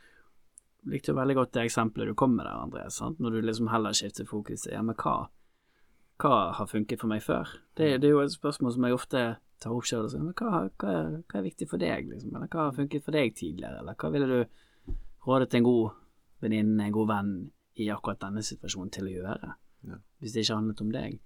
[0.88, 2.96] likte jo veldig godt det eksempelet du kom med der, Andreas.
[3.00, 3.20] Sant?
[3.20, 5.28] Når du liksom heller skifter fokus til ja, men hva,
[6.20, 7.48] hva har funket for meg før?
[7.78, 9.22] Det, det er jo et spørsmål som jeg ofte
[9.60, 12.34] tar opp sjøl hva, hva, hva er viktig for deg, liksom?
[12.34, 13.82] Eller hva har funket for deg tidligere?
[13.82, 14.94] Eller hva ville du
[15.26, 15.96] rådet en god
[16.40, 17.32] venninne, en god venn
[17.80, 19.54] i akkurat denne situasjonen til å gjøre?
[19.88, 20.00] Ja.
[20.20, 21.18] Hvis det ikke handlet om deg.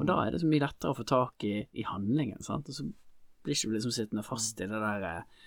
[0.00, 2.68] Og da er det så mye lettere å få tak i, i handlingen, sant.
[2.68, 2.86] Og så
[3.44, 5.44] blir ikke du liksom sittende fast i det der eh,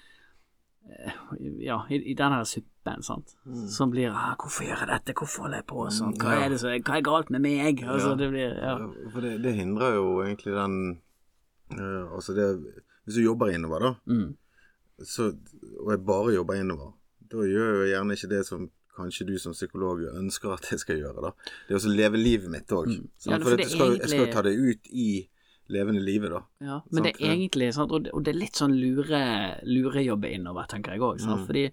[1.59, 3.33] Ja, i, i den her suppen, sant.
[3.69, 5.13] Som blir ah, 'Hvorfor gjør jeg dette?
[5.13, 6.13] Hvorfor holder jeg på sånn?
[6.17, 8.77] Hva er det så, hva er galt med meg?' Altså, det blir Ja.
[9.11, 11.01] For det, det hindrer jo egentlig den
[11.75, 12.47] uh, Altså det
[13.05, 14.35] Hvis du jobber innover, da, Mm.
[15.03, 15.31] så,
[15.79, 16.91] og jeg bare jobber innover,
[17.31, 20.97] da gjør jeg gjerne ikke det som kanskje du som psykolog ønsker at jeg skal
[20.97, 21.21] gjøre.
[21.21, 21.31] da.
[21.67, 22.87] Det er å leve livet mitt òg.
[22.87, 23.07] Mm.
[23.27, 25.27] Ja, for for det jeg skal, jeg skal jo ta det ut i
[25.73, 26.41] levende livet, da.
[26.63, 29.21] Ja, men det er egentlig sant, og det, og det er litt sånn lure,
[29.67, 31.23] lurejobbe innover, tenker jeg òg.
[31.23, 31.43] Mm.
[31.47, 31.65] Fordi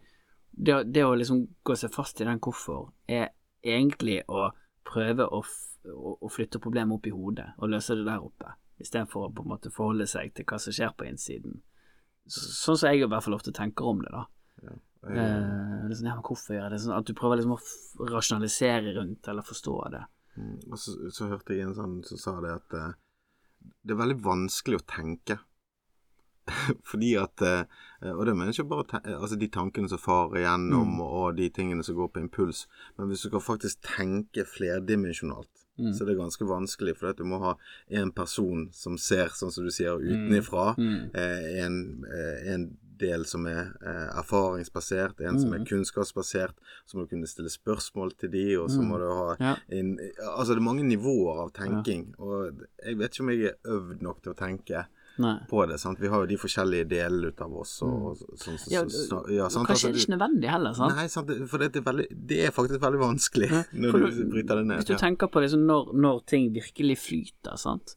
[0.51, 3.31] det, det å liksom gå seg fast i den hvorfor, er
[3.65, 4.49] egentlig å
[4.85, 5.43] prøve å,
[5.91, 9.45] å, å flytte problemet opp i hodet og løse det der oppe, istedenfor å på
[9.45, 11.63] en måte forholde seg til hva som skjer på innsiden.
[12.27, 14.27] Så, sånn som jeg i hvert fall ofte tenker om det, da.
[14.65, 16.81] Jeg, Eh, liksom, ja, men hvorfor gjør jeg det?
[16.81, 20.05] Sånn at du prøver liksom å rasjonalisere rundt, eller forstå det.
[20.39, 22.95] Mm, Og så, så hørte jeg en sånn som sa det at eh,
[23.85, 25.39] det er veldig vanskelig å tenke.
[26.91, 27.65] Fordi at eh,
[28.13, 31.01] Og det mener jeg ikke bare altså de tankene som farer gjennom, Mm.
[31.01, 32.67] og de tingene som går på impuls.
[32.99, 35.91] Men hvis du skal faktisk tenke flerdimensjonalt, Mm.
[35.91, 36.93] så er det ganske vanskelig.
[36.97, 37.55] For du må ha
[37.91, 40.77] en person som ser, sånn som du sier, utenifra.
[40.79, 41.11] Mm.
[41.15, 42.69] Eh, en, eh, en
[42.99, 45.61] del som er eh, erfaringsbasert, en som Mm.
[45.61, 46.55] er kunnskapsbasert.
[46.87, 48.89] Så må du kunne stille spørsmål til de, og så Mm.
[48.89, 49.57] må du ha Ja.
[49.71, 49.99] en,
[50.37, 52.53] Altså, det er mange nivåer av tenking, og
[52.85, 54.87] jeg vet ikke om jeg er øvd nok til å tenke
[55.19, 55.39] Nei.
[55.49, 55.79] på det.
[55.81, 55.99] sant?
[56.01, 59.31] Vi har jo de forskjellige delene ut av oss, og, og så, så, Ja, så,
[59.31, 59.69] ja, sant?
[59.69, 60.97] Kanskje Altså, er det ikke nødvendig heller, sant?
[60.97, 61.49] Nei, sant?
[61.49, 64.67] for det er, veldig, det er faktisk veldig vanskelig Ja, når du du- bryter det
[64.67, 64.77] ned.
[64.79, 64.99] Hvis du ja.
[64.99, 67.97] tenker på det når, når ting virkelig flyter, sant.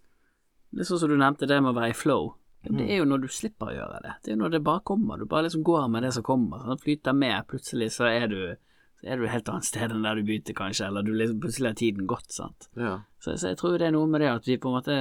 [0.73, 2.35] Det er sånn som du nevnte, det med å være i flow.
[2.63, 2.89] Det Mm.
[2.89, 4.13] er jo når du slipper å gjøre det.
[4.23, 5.17] Det er jo når det bare kommer.
[5.17, 6.59] Du bare liksom går med det som kommer.
[6.65, 7.47] Sånn, Flyter med.
[7.47, 8.55] Plutselig så er du
[8.99, 11.67] så er du helt annet sted enn der du begynte, kanskje, eller du liksom, plutselig
[11.69, 12.67] har tiden gått, sant.
[12.75, 13.03] Ja.
[13.21, 14.95] Så, så jeg tror det er noe med det at vi på en måte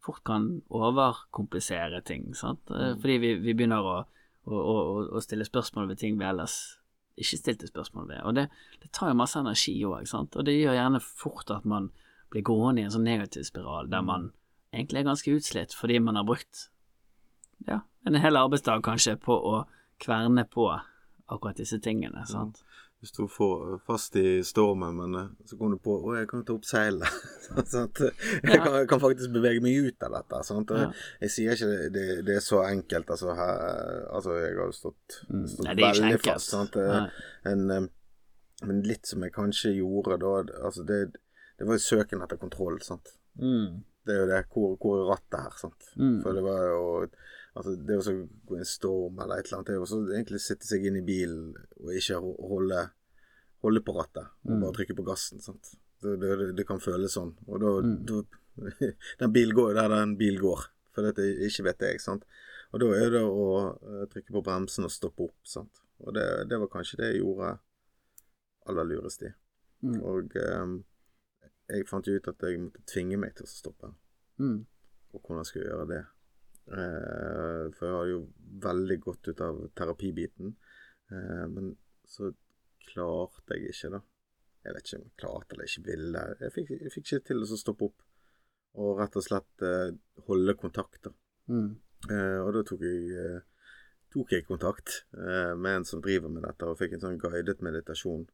[0.00, 2.60] fort kan overkomplisere ting, sant.
[2.70, 3.00] mm.
[3.02, 3.96] Fordi vi, vi begynner å,
[4.48, 4.76] å, å,
[5.16, 6.56] å stille spørsmål ved ting vi ellers
[7.20, 8.22] ikke stilte spørsmål ved.
[8.24, 8.46] Og det,
[8.80, 10.36] det tar jo masse energi òg, sant.
[10.40, 11.90] Og det gjør gjerne fort at man
[12.32, 14.30] blir gående i en sånn negativ spiral der man
[14.72, 16.70] egentlig er ganske utslitt fordi man har brukt
[17.66, 19.64] ja, en hel arbeidsdag kanskje på å
[20.02, 20.68] kverne på
[21.32, 22.62] akkurat disse tingene, sant.
[23.02, 23.24] Du sto
[23.82, 27.08] fast i stormen, men eh, så kom du på å, jeg kan ta opp seilet.
[27.72, 30.38] sånn Jeg, kan, jeg kan faktisk bevege meg ut av dette.
[30.46, 30.84] Sånn Ja.
[31.24, 33.10] Jeg sier ikke det, det, det er så enkelt.
[33.10, 35.48] Altså, her, altså jeg har stått, Mm.
[35.50, 36.54] stått Nei, veldig fast.
[36.54, 36.78] Sant?
[36.78, 37.88] En, eh,
[38.70, 41.00] men litt som jeg kanskje gjorde da altså det,
[41.58, 42.78] det var jo søken etter kontroll.
[42.86, 43.16] Sant?
[43.34, 43.82] Mm.
[44.06, 44.42] Det er jo det.
[44.54, 45.58] Hvor, hvor er rattet her?
[45.58, 45.90] Sant?
[45.98, 46.20] Mm.
[46.22, 46.86] For det var jo
[47.56, 48.12] Altså, det å så
[48.48, 50.86] gå i en storm eller et eller annet, det er også så egentlig sitte seg
[50.88, 51.50] inn i bilen
[51.82, 52.84] og ikke holde,
[53.62, 54.60] holde på rattet, og Mm.
[54.62, 55.40] bare trykke på gassen.
[55.44, 55.74] sant?
[56.02, 57.34] Det, det, det kan føles sånn.
[57.46, 58.06] Og da, Mm.
[58.06, 58.22] da
[59.20, 62.24] Den bil går jo der den bil går, for dette ikke vet jeg, sant.
[62.72, 63.44] Og da er det å
[63.80, 65.80] eh, trykke på bremsen og stoppe opp, sant.
[66.00, 67.58] Og det, det var kanskje det jeg gjorde
[68.68, 69.30] aller lurest i.
[69.84, 70.00] Mm.
[70.02, 70.74] Og um,
[71.68, 73.92] jeg fant jo ut at jeg måtte tvinge meg til å stoppe.
[74.38, 74.64] Mm.
[75.14, 76.02] Og hvordan jeg gjøre det.
[76.70, 78.22] Eh, for jeg hadde jo
[78.62, 80.54] veldig godt ut av terapibiten.
[81.10, 81.72] Eh, men
[82.08, 82.30] så
[82.92, 84.02] klarte jeg ikke, da.
[84.62, 86.24] Jeg vet ikke om jeg klarte eller ikke ville.
[86.40, 88.04] Jeg fikk, jeg fikk ikke til å stoppe opp.
[88.82, 89.88] Og rett og slett eh,
[90.28, 91.12] holde kontakt, da.
[91.52, 91.72] Mm.
[92.10, 93.40] Eh, og da tok jeg,
[94.14, 97.60] tok jeg kontakt eh, med en som driver med dette, og fikk en sånn guidet
[97.64, 98.24] meditasjon.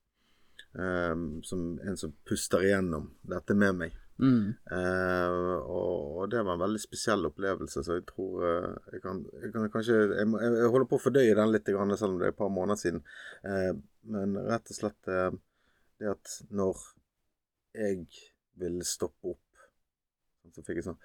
[0.74, 1.16] eh,
[1.48, 3.98] som en som puster igjennom dette med meg.
[4.18, 4.54] Mm.
[4.74, 9.20] Eh, og, og det var en veldig spesiell opplevelse, så jeg tror eh, jeg, kan,
[9.42, 12.30] jeg kan kanskje jeg, jeg, holder på å fordøye den litt, grann, selv om det
[12.30, 13.04] er et par måneder siden.
[13.46, 13.70] Eh,
[14.14, 15.30] men rett og slett eh,
[16.02, 16.82] det at når
[17.78, 18.02] jeg
[18.58, 19.44] ville stoppe opp,
[20.54, 21.02] så fikk jeg sånn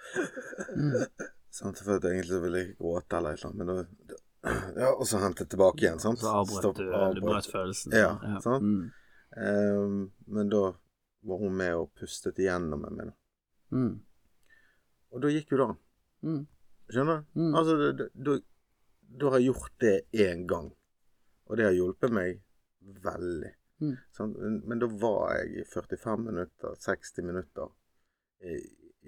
[0.73, 0.93] Mm.
[1.53, 4.53] Samtidig for at egentlig så ville jeg gråte eller et eller annet, men da, da
[4.73, 6.23] Ja, og så hente tilbake igjen, sant.
[6.23, 7.93] Så avbrøt du, du brøt følelsen.
[7.93, 8.65] Ja, sant.
[8.65, 8.87] Mm.
[9.37, 9.91] Eh,
[10.33, 10.63] men da
[11.23, 13.11] var hun med og pustet igjennom med meg.
[13.73, 13.93] Mm.
[15.13, 15.77] Og da gikk jo det an.
[16.23, 16.41] Mm.
[16.93, 17.39] Skjønner du?
[17.39, 17.53] Mm.
[17.59, 18.39] Altså, da- da- da
[19.19, 20.71] da har jeg gjort det én gang,
[21.45, 22.39] og det har hjulpet meg
[22.81, 23.51] veldig.
[23.83, 23.97] Mm.
[24.15, 24.37] Sant?
[24.65, 27.69] Men, da var jeg i 45 minutter, 60 minutter,
[28.41, 28.55] i,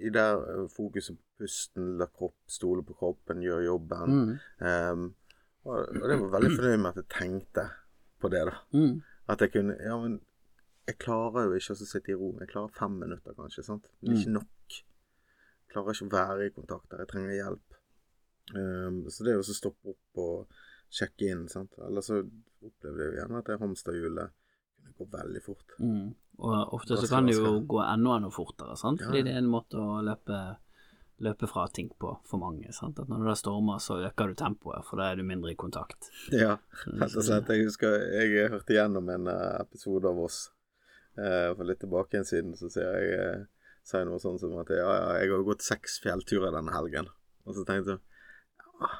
[0.06, 4.38] i der fokuset på pusten, la kropp, stole på kroppen, gjøre jobben.
[4.60, 5.08] Ehm,
[5.64, 7.66] og, og det var veldig fornøyd med at jeg tenkte
[8.22, 8.54] på det, da.
[8.72, 9.02] Mm.
[9.28, 10.20] At jeg kunne Ja, men
[10.86, 12.30] jeg klarer jo ikke å sitte i ro.
[12.40, 13.64] Jeg klarer fem minutter, kanskje.
[13.66, 13.88] sant?
[14.00, 14.76] Det er ikke nok.
[14.76, 17.02] Jeg klarer ikke å være i kontakt der.
[17.02, 17.78] Jeg trenger hjelp.
[18.54, 20.60] Um, så det er å så stoppe opp og
[20.94, 21.74] sjekke inn, sant.
[21.82, 24.36] Eller så opplevde jeg jo gjerne at det hamsterhjulet
[24.76, 25.74] kunne gå veldig fort.
[25.82, 26.14] Mm.
[26.46, 29.02] Og ofte så kan det jo gå enda enda fortere, sant?
[29.02, 30.40] Fordi det er en måte å løpe,
[31.26, 32.70] løpe fra ting på for mange.
[32.76, 33.00] sant?
[33.02, 36.12] At når det stormer, så øker du tempoet, for da er du mindre i kontakt.
[36.30, 36.60] Ja,
[36.94, 37.50] rett og slett.
[37.50, 40.44] Jeg husker jeg hørte gjennom en eh, episode av oss
[41.18, 43.44] eh, for litt tilbake igjen siden, så sier jeg eh,
[43.86, 47.10] sa noe sånn som at ja, ja, jeg har gått seks fjellturer denne helgen.
[47.46, 48.02] Og så tenkte jeg
[48.80, 48.90] ja,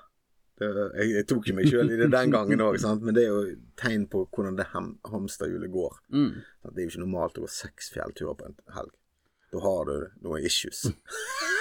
[0.57, 0.69] det,
[1.01, 3.57] jeg, jeg tok jo meg sjøl i det den gangen òg, men det er jo
[3.81, 5.99] tegn på hvordan det ham, hamsterhjulet går.
[6.15, 6.31] Mm.
[6.71, 8.95] Det er jo ikke normalt å gå seks fjellturer på en helg.
[9.53, 10.87] Da har du noen issues.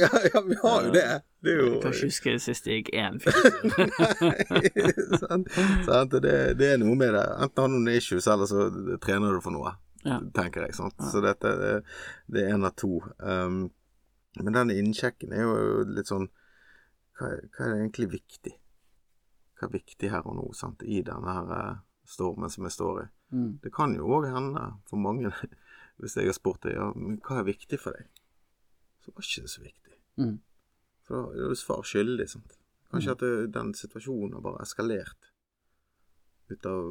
[0.00, 1.22] ja, ja, vi har jo det.
[1.40, 3.72] Det jo Jeg kan ikke huske det siste jeg gikk én film.
[4.50, 4.70] Nei,
[5.20, 5.50] sant?
[5.86, 6.16] sant?
[6.22, 7.24] Det, det er noe med det.
[7.42, 8.66] Enten har du noen issues, eller så
[9.02, 9.74] trener du for noe,
[10.06, 10.20] Ja.
[10.34, 10.74] tenker jeg.
[10.78, 10.98] Sant?
[11.10, 13.00] Så dette det, er en av to.
[13.18, 13.66] Um,
[14.40, 16.28] men den innsjekken er jo litt sånn
[17.18, 18.52] hva, hva er egentlig viktig?
[19.56, 20.82] Hva er viktig her og nå, sant?
[20.84, 23.06] i denne her eh, stormen som jeg står i?
[23.32, 23.54] Mm.
[23.64, 25.32] Det kan jo òg hende for mange,
[26.02, 28.08] hvis jeg har spurt deg ja, men hva er viktig for deg,
[29.04, 29.98] så var ikke det så viktig.
[30.20, 30.36] Mm.
[31.06, 32.56] For da er du svar skyldig, sant.
[32.92, 35.32] Kanskje at det, den situasjonen har bare eskalert
[36.50, 36.82] ut av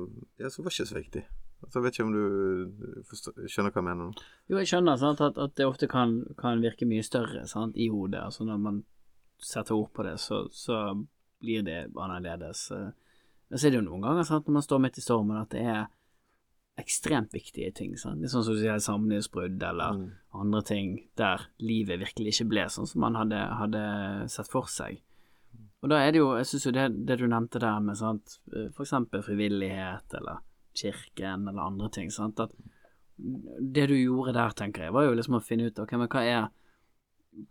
[0.42, 1.24] Ja, så var det ikke så viktig.
[1.64, 4.26] Altså, jeg vet ikke om du forstår, skjønner hva jeg mener nå.
[4.52, 7.88] Jo, jeg skjønner sant, at, at det ofte kan, kan virke mye større sant, i
[7.90, 8.22] hodet.
[8.22, 8.82] Altså når man
[9.42, 10.82] setter ord på det, så, så
[11.42, 12.68] blir det annerledes.
[12.76, 12.92] Eh,
[13.50, 15.52] Men så er det jo noen ganger sant, når man står midt i stormen, at
[15.56, 15.86] det er
[16.78, 17.96] ekstremt viktige ting.
[17.98, 18.20] Sant?
[18.20, 20.12] Det er sånn som du sier samlivsbrudd eller Mm.
[20.34, 25.00] andre ting der livet virkelig ikke ble sånn som man hadde, hadde sett for seg.
[25.84, 28.40] Og da er det jo, jeg syns jo det, det du nevnte der med sant,
[28.74, 30.40] for eksempel frivillighet eller
[30.76, 32.52] kirken eller andre ting, sant, at
[33.18, 36.24] det du gjorde der, tenker jeg, var jo liksom å finne ut ok, men hva
[36.26, 36.50] er,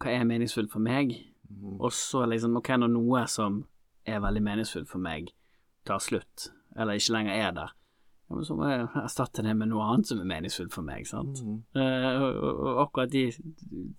[0.00, 1.14] hva er meningsfullt for meg,
[1.48, 1.78] Mm.
[1.80, 3.66] og så liksom ok, når noe som
[4.06, 5.30] er veldig meningsfullt for meg,
[5.84, 7.70] tar slutt, eller ikke lenger er der,
[8.24, 11.06] ja, men så må jeg erstatte det med noe annet som er meningsfullt for meg,
[11.08, 11.42] sant.
[11.44, 11.58] Mm.
[11.76, 13.26] Uh, og, og, akkurat de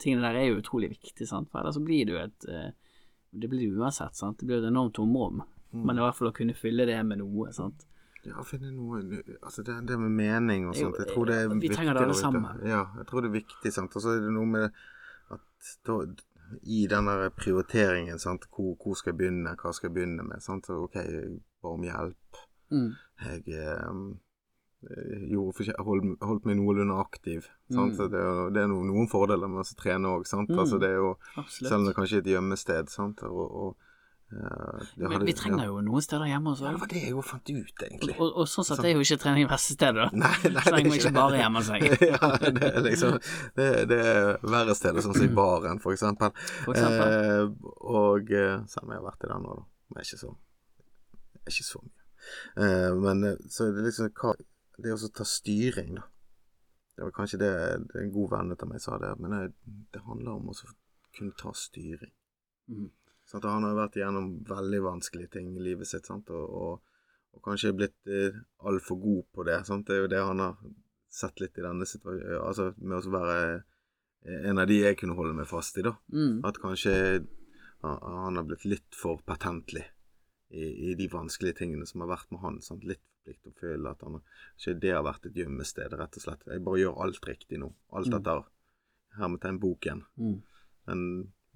[0.01, 2.69] tingene der er jo utrolig viktige, sant, for ellers så blir det jo et uh,
[3.35, 5.43] Det blir det uansett, sant, det blir et enormt tomrom,
[5.75, 7.83] men i hvert fall å kunne fylle det med noe, sant.
[8.25, 9.01] Ja, finne noe
[9.43, 11.75] Altså, det, det med mening og sånt, jeg tror det er vi viktig.
[11.77, 12.63] trenger det alle sammen.
[12.65, 13.97] Ja, jeg tror det er viktig, sant.
[13.97, 14.79] Og så er det noe med
[15.35, 15.99] at da,
[16.63, 20.41] i den der prioriteringen, sant, hvor, hvor skal jeg begynne, hva skal jeg begynne med,
[20.45, 20.69] sant.
[20.69, 20.97] Så, OK,
[21.61, 22.41] bare om hjelp.
[22.75, 22.93] Mm.
[23.25, 23.89] Jeg eh,
[24.85, 27.47] holdt, holdt meg noenlunde aktiv.
[27.71, 27.93] Sant?
[27.93, 27.97] Mm.
[27.97, 30.27] Så det, er det er no, noen fordeler med å trene òg.
[30.29, 30.59] Mm.
[30.59, 31.69] Altså, det er jo, Absolutt.
[31.69, 33.23] selv om det kanskje er et gjemmested, sant.
[33.25, 33.91] Og, og,
[34.35, 34.49] ja,
[34.97, 35.65] det vi, hadde- vi trenger ja.
[35.69, 36.65] jo noen steder hjemme også.
[36.65, 38.15] Ja, det var det jeg jo fant ut, egentlig.
[38.17, 40.07] Og, og sånn sett er jo ikke trening verste da.
[40.23, 41.85] Nei, nei, Så lenge man det ikke bare hjemme seg.
[42.11, 43.19] ja, det er liksom
[43.55, 46.33] Det, det er verre steder, sånn som i baren, for eksempel.
[46.65, 47.13] For eksempel.
[47.13, 47.69] Eh,
[48.01, 49.69] og eh, selv om jeg har vært i den nå, da.
[49.93, 50.33] Men ikke så,
[51.45, 52.04] ikke så mye.
[52.55, 54.35] Eh, men eh, så er det liksom hva
[54.75, 56.03] Det å ta styring, da.
[56.95, 57.51] Det var kanskje det,
[57.91, 60.55] det en god venn av meg sa det, men det, det handler om å
[61.15, 62.11] kunne ta styring.
[62.71, 62.89] Mm.
[63.27, 63.47] Sant?
[63.47, 66.31] Han har vært igjennom veldig vanskelige ting i livet sitt, sant?
[66.31, 68.35] Og, og, og kanskje blitt eh,
[68.67, 69.61] altfor god på det.
[69.67, 69.87] Sant?
[69.87, 70.59] Det er jo det han har
[71.11, 75.15] sett litt i denne situasjonen, altså med å være eh, en av de jeg kunne
[75.15, 75.95] holde meg fast i, da.
[76.11, 76.43] Mm.
[76.47, 76.95] At kanskje
[77.85, 79.83] han han har blitt litt for patentlig
[80.51, 82.61] i, i de vanskelige tingene som har vært med han.
[82.61, 82.83] Sant?
[82.85, 86.43] Litt plikt å føle at han Ikke det har vært et gjemmested, rett og slett.
[86.47, 87.71] Jeg bare gjør alt riktig nå.
[87.91, 88.19] Alt Mm.
[88.19, 88.43] etter
[89.17, 90.03] hermetegn boken.
[90.17, 90.41] Mm.
[90.87, 91.05] Men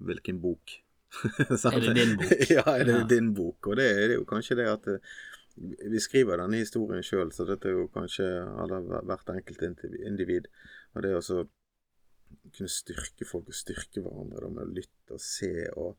[0.00, 0.78] hvilken bok?
[1.50, 2.32] Er det din bok?
[2.56, 3.04] ja, er det Ja.
[3.06, 3.66] din bok?
[3.66, 4.98] Og det er jo kanskje det at eh,
[5.90, 8.24] vi skriver denne historien sjøl, så dette er jo kanskje
[8.64, 9.62] eller hvert enkelt
[10.06, 10.46] individ.
[10.94, 11.22] Og det å
[12.54, 15.98] kunne styrke folk og styrke hverandre da, med å lytte og se og,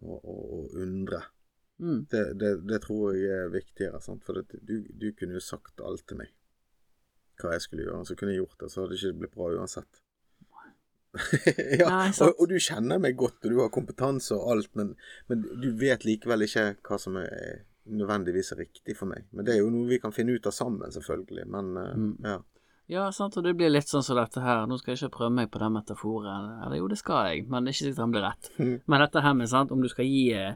[0.00, 1.20] og, og, og undre,
[1.78, 2.06] Mm.
[2.08, 4.00] det, det, det tror jeg er viktigere.
[4.00, 4.22] Sant?
[4.24, 6.32] For det, du, du kunne jo sagt alt til meg
[7.36, 9.50] hva jeg skulle gjøre, så kunne jeg gjort det, så hadde det ikke blitt bra
[9.58, 9.98] uansett.
[11.80, 14.94] ja, Nei, og, og du kjenner meg godt, og du har kompetanse og alt, men,
[15.28, 19.28] men du vet likevel ikke hva som er nødvendigvis er riktig for meg.
[19.36, 21.44] Men det er jo noe vi kan finne ut av sammen, selvfølgelig.
[21.52, 22.12] Men eh, Mm.
[22.24, 22.36] ja.
[22.88, 24.60] Ja, sant, og det blir litt sånn som dette her.
[24.70, 26.52] Nå skal jeg ikke prøve meg på den metaforen.
[26.62, 28.50] Eller jo, det skal jeg, men det er ikke sikkert han blir rett.
[28.92, 30.52] Men dette her med, sant, om du skal gi eh,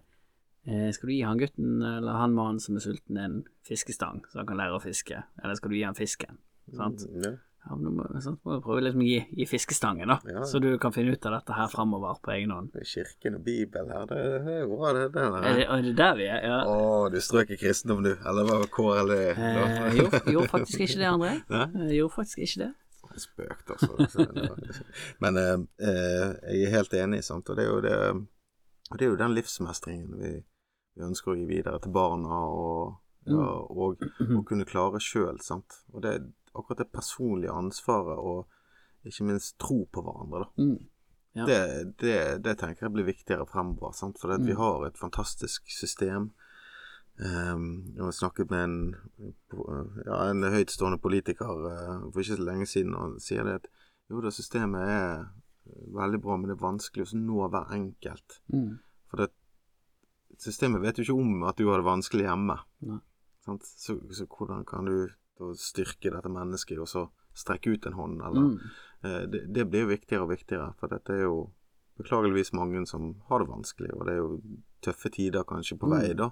[0.67, 4.49] Skal du gi han gutten eller han mannen som er sulten, en fiskestang, så han
[4.51, 5.23] kan lære å fiske?
[5.41, 6.37] Eller skal du gi han fisken?
[6.77, 7.07] Sant?
[7.25, 7.39] Ja.
[7.65, 10.17] Ja, men du må, sant, må prøve liksom å gi, gi fiskestangen, da.
[10.33, 10.45] Ja.
[10.49, 12.77] Så du kan finne ut av dette her framover på egen hånd.
[12.89, 15.03] Kirken og Bibel her, det, det er bra, det.
[15.13, 16.47] det Er det, er det der vi er?
[16.49, 16.61] Ja.
[16.65, 18.15] Å, du strøk i kristendom, du.
[18.17, 19.19] Eller hva var KRLE?
[19.35, 21.35] Eh, gjorde, gjorde faktisk ikke det, André.
[21.53, 21.67] Nei?
[21.69, 22.71] Eh, gjorde faktisk ikke det.
[23.21, 24.09] Spøkt, altså.
[24.09, 24.77] Så det
[25.21, 27.53] Men eh, eh, jeg er helt enig, sant.
[27.53, 27.97] Og det er jo, det,
[28.97, 30.33] det er jo den livsmestringen vi,
[31.01, 32.99] vi ønsker å gi videre til barna, og,
[33.31, 34.05] ja, og,
[34.37, 35.41] og kunne klare sjøl.
[35.41, 40.65] Og det er akkurat det personlige ansvaret og ikke minst tro på hverandre, da.
[40.65, 40.89] Mm.
[41.39, 41.45] Ja.
[41.47, 41.59] Det,
[42.03, 44.19] det, det tenker jeg blir viktigere fremover, sant?
[44.19, 44.59] for at vi Mm.
[44.59, 46.33] har et fantastisk system.
[47.21, 48.95] Um, jeg har snakket med en,
[50.07, 53.69] ja, en høytstående politiker uh, for ikke så lenge siden, og han sier det at
[54.11, 55.27] jo da, systemet er
[55.95, 58.41] veldig bra, men det er vanskelig å nå hver enkelt.
[58.51, 58.79] Mm.
[59.11, 59.29] For det,
[60.41, 62.59] systemet vet jo ikke om at du har det vanskelig hjemme.
[63.47, 63.59] Så,
[64.11, 65.09] så hvordan kan du
[65.57, 68.59] styrke dette mennesket, og så strekke ut en hånd, eller Mm.
[69.03, 71.51] Eh, det, det blir jo viktigere og viktigere, for dette er jo
[71.97, 74.41] beklageligvis mange som har det vanskelig, og det er jo
[74.85, 75.95] tøffe tider kanskje på Mm.
[75.97, 76.31] vei, da.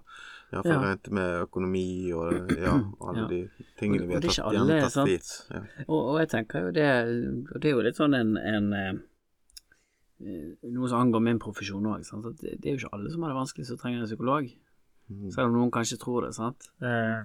[0.52, 0.82] Iallfall Ja.
[0.84, 3.26] rent med økonomi og ja, alle Ja.
[3.28, 3.40] de
[3.78, 5.08] tingene vi har tatt, ikke gjerne alle, tatt sant?
[5.08, 5.46] for gitt.
[5.50, 5.84] Ja.
[5.88, 6.88] Og, og jeg tenker jo det
[7.54, 8.92] Og det er jo litt sånn en, en eh,
[10.18, 12.02] Noe som angår min profesjon òg.
[12.40, 14.48] Det, det er jo ikke alle som har det vanskelig som trenger en psykolog.
[15.08, 15.28] Mm.
[15.32, 16.34] Selv om noen kanskje tror det.
[16.36, 16.66] sant?
[16.84, 17.20] Eh,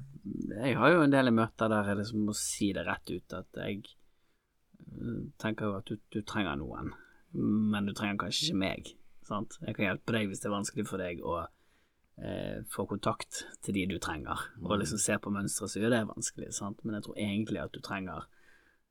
[0.64, 3.60] Jeg har jo en del møter der jeg liksom må si det rett ut at
[3.60, 6.94] jeg eh, tenker jo at du, du trenger noen,
[7.34, 8.94] men du trenger kanskje ikke meg.
[9.28, 9.58] sant?
[9.66, 13.76] Jeg kan hjelpe deg hvis det er vanskelig for deg å eh, få kontakt til
[13.76, 16.80] de du trenger, og liksom se på mønstre så gjør det vanskelig, sant?
[16.86, 18.30] men jeg tror egentlig at du trenger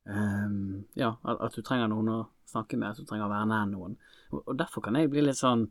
[0.09, 3.69] ehm, ja, at, du trenger noen å snakke med, at du trenger å være nær
[3.71, 3.97] noen.
[4.33, 5.67] Og, og derfor kan jeg bli litt sånn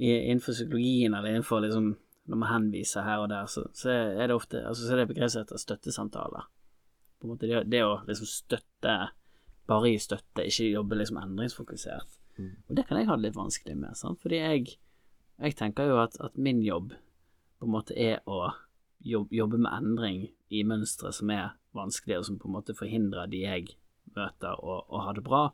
[0.00, 1.92] i, innenfor psykologien eller innenfor liksom
[2.30, 5.08] når man henviser her og der, så, så er det ofte altså, så er det
[5.10, 6.46] begrepet som støttesamtaler.
[7.18, 8.96] På en måte det, det å liksom støtte,
[9.68, 12.18] bare gi støtte, ikke jobbe liksom endringsfokusert.
[12.38, 12.52] Mm.
[12.68, 14.20] Og det kan jeg ha det litt vanskelig med, sant?
[14.22, 14.76] fordi jeg,
[15.42, 16.94] jeg tenker jo at, at min jobb
[17.60, 18.52] på en måte er å
[19.04, 23.44] jobbe med endring i mønstre som er vanskelige, og som på en måte forhindrer de
[23.44, 23.76] jeg
[24.16, 25.44] møter, å ha det bra.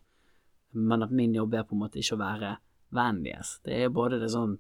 [0.73, 2.57] Men at min jobb er på en måte ikke å være
[2.97, 3.63] vennligst.
[3.65, 4.59] Det er både det sånn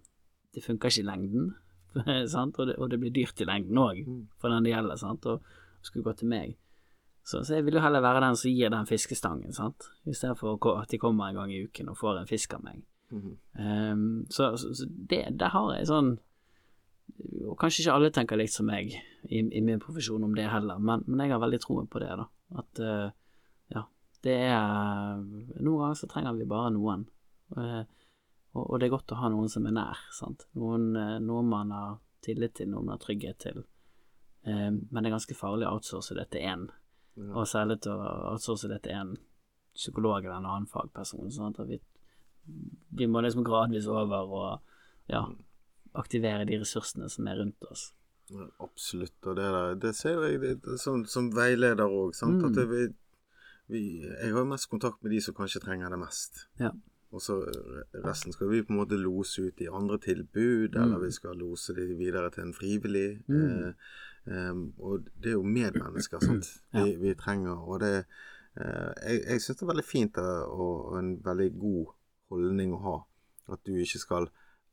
[0.56, 1.50] Det funker ikke i lengden,
[2.32, 2.56] sant?
[2.58, 4.22] Og, det, og det blir dyrt i lengden òg, Mm.
[4.40, 5.26] for den det gjelder, sant?
[5.26, 5.42] og
[5.82, 6.54] skulle gå til meg.
[7.24, 10.38] Så, så jeg vil jo heller være den som gir den fiskestangen, sant, i stedet
[10.38, 12.84] for at de kommer en gang i uken og får en fisk av meg.
[13.10, 13.92] Mm -hmm.
[13.92, 16.18] um, så så, så det, der har jeg sånn
[17.46, 20.80] Og kanskje ikke alle tenker likt som meg i, i min profesjon om det heller,
[20.82, 22.26] men, men jeg har veldig troen på det, da.
[22.60, 23.06] At uh,
[23.72, 23.82] ja,
[24.26, 27.06] det er Noen ganger så trenger vi bare noen.
[27.56, 27.82] Uh,
[28.56, 30.46] og, og det er godt å ha noen som er nær, sant.
[30.56, 33.64] Noen, eh, noen man har tillit til, noen man har trygghet til.
[34.46, 36.68] Uh, men det er ganske farlig å outsource det til én,
[37.16, 37.30] Ja.
[37.32, 39.14] og særlig til å outsource det til en
[39.76, 41.30] psykolog eller en annen fagperson.
[41.32, 41.78] Sånn at vi,
[42.92, 44.74] vi må liksom gradvis over og
[45.08, 45.22] ja,
[45.98, 47.92] aktivere de ressursene som er rundt oss.
[48.30, 49.14] Ja, Absolutt.
[49.26, 52.14] Og det der, det ser jeg det, det, sånn, som veileder òg.
[52.26, 52.56] Mm.
[52.72, 52.80] Vi,
[53.70, 56.46] vi, jeg har mest kontakt med de som kanskje trenger det mest.
[56.58, 56.72] Ja.
[57.14, 57.36] Og så
[58.04, 61.04] resten skal vi på en måte lose ut i andre tilbud, eller Mm.
[61.06, 63.22] vi skal lose de videre til en frivillig.
[63.28, 63.44] Mm.
[63.46, 63.72] Eh,
[64.26, 66.82] eh, og det er jo medmennesker, sant, Ja.
[66.84, 67.62] vi, vi trenger.
[67.62, 67.92] Og det
[68.58, 71.94] eh, Jeg, jeg syns det er veldig fint eh, og, og en veldig god
[72.34, 72.96] holdning å ha.
[73.54, 74.28] At du ikke skal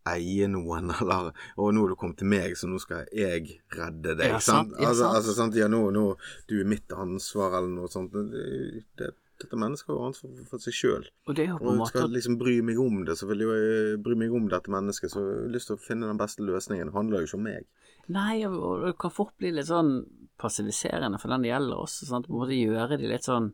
[0.10, 4.16] eie noen, eller Og nå har du kommet til meg, så nå skal jeg redde
[4.20, 4.36] deg.
[4.36, 4.74] Ja, sant?
[4.74, 5.18] sant, ja, altså, sant.
[5.20, 5.60] altså, sant?
[5.60, 6.08] Ja, nå, nå
[6.50, 8.16] Du er mitt ansvar, eller noe sånt.
[8.16, 11.08] Det, det, dette mennesket har ansvar for, for seg sjøl.
[11.28, 13.44] Og det er jo på en måte skal liksom bry meg om det, så vil
[13.44, 15.12] jeg eh, bry meg om dette mennesket.
[15.12, 16.92] Så jeg har lyst til å finne den beste løsningen.
[16.92, 17.68] Det handler jo ikke om meg.
[18.14, 19.96] Nei, og og det kan fort bli litt sånn
[20.40, 22.28] passiviserende for den det gjelder også, sant.
[22.28, 23.54] Du må gjøre de litt sånn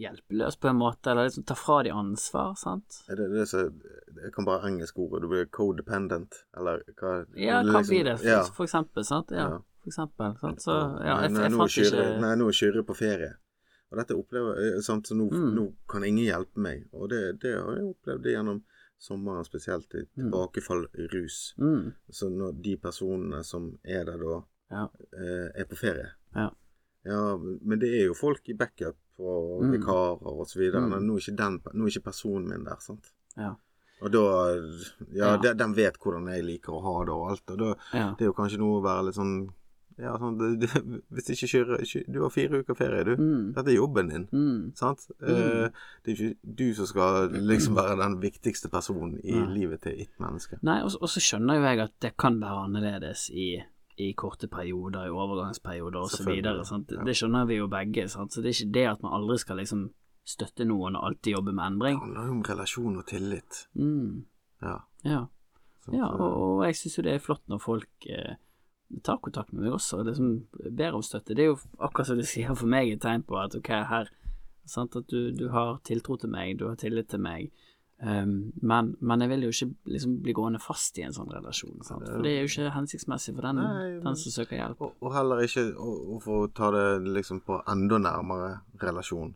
[0.00, 3.02] hjelpeløse på en måte, eller liksom ta fra de ansvar, sant.
[3.10, 3.80] Er det det som
[4.20, 5.22] Jeg kan bare engelsk ordet.
[5.22, 8.42] Du blir codependent, eller hva Ja, hva liksom- bli det, for, Ja.
[8.44, 9.30] for eksempel, sant.
[9.30, 9.58] Ja, Ja.
[9.82, 10.38] for eksempel.
[10.40, 10.58] Sant?
[10.60, 10.72] Så
[11.04, 13.34] ja, jeg, nei, jeg nå fant kjører, ikke Nei, nå er Kyrre på ferie.
[13.92, 15.54] Og dette opplever jeg, sant, så nå, Mm.
[15.54, 16.88] nå kan ingen hjelpe meg.
[16.92, 18.62] Og det, det har jeg opplevd gjennom
[19.00, 21.54] sommeren, spesielt i tilbakefall i rus.
[21.58, 24.88] mm, Så når de personene som er der da, Ja.
[25.16, 26.50] eh, er på ferie Ja.
[27.04, 29.72] Ja, men det er jo folk i backup og Mm.
[29.72, 30.80] vikarer videre.
[30.86, 31.06] Mm.
[31.06, 33.12] Nå er den, nå er ikke personen min der, sant.
[33.36, 33.54] Ja.
[34.02, 34.54] Og da
[35.12, 35.36] Ja, Ja.
[35.36, 37.50] de- den vet hvordan jeg liker å ha det og alt.
[37.50, 38.14] Og da ja.
[38.18, 39.50] det er jo kanskje noe å være litt sånn
[39.98, 43.16] Ja, sånn det, det, Hvis ikke kjører Du har fire uker ferie, du.
[43.16, 44.26] Mm, Dette er jobben din.
[44.32, 45.10] mm, Sant?
[45.20, 45.68] Eh,
[46.02, 49.58] det er ikke du som skal liksom være den viktigste personen i Nei.
[49.58, 50.58] livet til ett menneske.
[50.62, 53.62] Nei, og så skjønner jo jeg at det kan være annerledes i,
[54.00, 56.30] i korte perioder, i overgangsperioder osv.
[56.40, 57.04] Ja.
[57.06, 58.06] det skjønner vi jo begge.
[58.08, 58.32] Sant?
[58.34, 59.88] Så det er ikke det at man aldri skal liksom
[60.26, 61.98] støtte noen og alltid jobbe med endring.
[61.98, 63.64] Det handler jo om relasjon og tillit.
[63.74, 64.26] Mm,
[64.62, 64.76] Ja.
[65.04, 65.24] ja.
[65.84, 65.96] sant?
[65.96, 68.36] ja og, og jeg syns jo det er flott når folk eh,
[69.06, 70.32] tar kontakt med meg også, og liksom
[70.76, 71.34] ber om støtte.
[71.34, 74.10] Det er jo akkurat som du sier for meg et tegn på at ok, her
[74.70, 77.50] sant, At du, du har tiltro til meg, du har tillit til meg.
[78.00, 81.82] Um, men, men jeg vil jo ikke liksom bli gående fast i en sånn relasjon,
[81.84, 82.06] sant?
[82.08, 84.80] for det er jo ikke hensiktsmessig for den, Nei, den som søker hjelp.
[84.86, 85.66] Og, og heller ikke
[86.24, 89.34] for å ta det liksom på enda nærmere relasjon.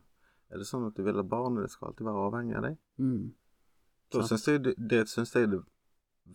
[0.49, 2.81] Er det sånn at du vil at barnet ditt skal alltid være avhengig av deg?
[3.05, 3.23] Mm,
[4.15, 5.63] Da syns jeg det, det syns jeg er det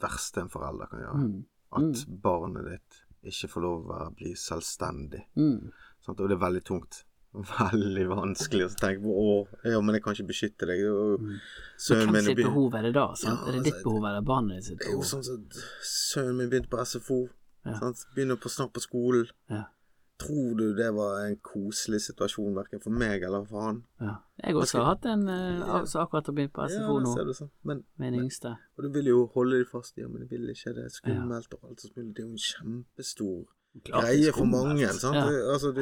[0.05, 1.25] verste en forelder kan gjøre.
[1.25, 1.43] mm,
[1.79, 3.03] At barnet ditt
[3.33, 5.25] ikke får lov å bli selvstendig.
[5.35, 5.71] mm?
[6.09, 7.03] Og det er veldig tungt.
[7.33, 9.13] Veldig vanskelig å tenke på.
[9.13, 9.33] Å,
[9.69, 10.81] ja, men jeg kan ikke beskytte deg.
[10.89, 11.41] Og, mm.
[11.77, 13.07] Sønnen Hvem min sitt behov er det da?
[13.23, 15.09] Ja, er det ditt altså, behov eller barnet sitt Det er jo behov?
[15.11, 15.59] sånn at
[15.91, 17.19] sønnen min begynte på SFO.
[17.67, 17.91] Ja.
[18.15, 19.29] Begynner på snart på skolen.
[19.51, 19.67] Ja.
[20.19, 23.77] Tror du det var en koselig situasjon, verken for meg eller for han?
[24.03, 24.17] Ja.
[24.41, 25.77] Jeg også har hatt en uh, Ja.
[25.87, 27.51] som akkurat har begynt på SFO nå, du sånn.
[27.63, 28.25] Men, med yngste.
[28.25, 28.51] yngste.
[28.75, 29.95] og du vil jo holde dem fast.
[30.01, 30.73] Ja, men jeg vil ikke.
[30.75, 32.15] Det skummelt og alt som mulig.
[32.17, 33.47] Det er jo en kjempestor
[33.85, 34.87] greie for mange.
[34.97, 35.15] Sant?
[35.15, 35.25] Ja.
[35.29, 35.81] Det, altså, du,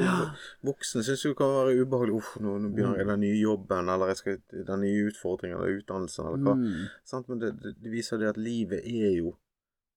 [0.68, 2.16] voksne syns jo det kan være ubehagelig.
[2.20, 2.98] Uff, nå, nå begynner Mm.
[3.00, 6.54] jeg den nye jobben, eller jeg skal den nye utfordringen, eller utdannelsen, eller hva.
[6.54, 7.28] Mm, Sant?
[7.28, 9.36] Men det, det, viser det at livet er jo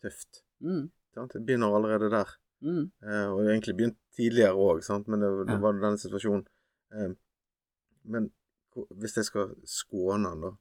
[0.02, 0.44] tøft.
[0.62, 1.34] mm, Sant?
[1.34, 2.30] Det begynner allerede der.
[2.62, 2.92] mm.
[3.04, 6.46] Eh, og det har egentlig begynt tidligere òg, men det, det var denne situasjonen.
[6.94, 7.12] Eh,
[8.04, 8.32] men
[8.96, 10.52] hvis jeg skal skåne han, da,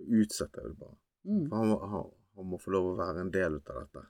[0.00, 0.96] utsetter jeg det bare.
[1.28, 1.48] Mm.
[1.50, 2.06] For han, han,
[2.36, 4.06] han må få lov å være en del av dette.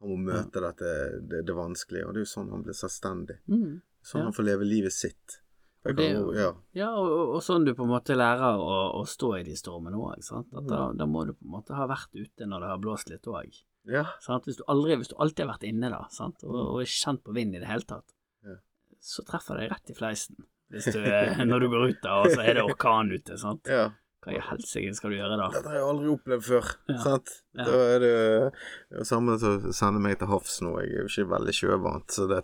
[0.00, 0.90] Han må møte dette,
[1.30, 3.38] det, det vanskelige, og det er jo sånn han blir selvstendig.
[3.48, 3.80] Mm.
[4.04, 4.24] Sånn Ja.
[4.28, 5.38] han får leve livet sitt.
[5.86, 6.50] Og det jo- ja.
[6.74, 9.96] Ja, og, og, sånn du på en måte lærer å, å stå i de stormene
[9.96, 10.18] òg.
[10.66, 13.22] Da, da må du på en måte ha vært ute når det har blåst litt
[13.30, 13.54] òg.
[13.86, 14.02] ja.
[14.44, 16.42] Hvis, du aldri- hvis du alltid har vært inne da, sant?
[16.44, 18.12] Og, og ikke kjent på vind i det hele tatt,
[18.44, 18.56] Ja.
[19.00, 20.36] så treffer det rett i fleisen
[20.68, 20.74] du,
[21.46, 23.38] når du går ut da, og så er det orkan ute.
[23.38, 23.62] sant?
[23.70, 23.90] ja.
[24.26, 25.44] Hva i helsike skal du gjøre da?
[25.54, 26.70] Dette har jeg aldri opplevd før.
[26.90, 26.96] Ja.
[27.04, 27.34] Sant?
[27.54, 27.66] Ja.
[27.68, 30.72] Da er det jo samme som sende meg til havs nå.
[30.82, 32.40] Jeg er jo ikke veldig sjøvant, så det,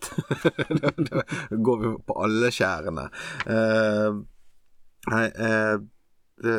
[1.08, 1.24] da
[1.58, 3.08] går vi på alle skjærene.
[3.48, 4.22] Uh,
[5.10, 5.82] nei, uh,
[6.46, 6.56] det,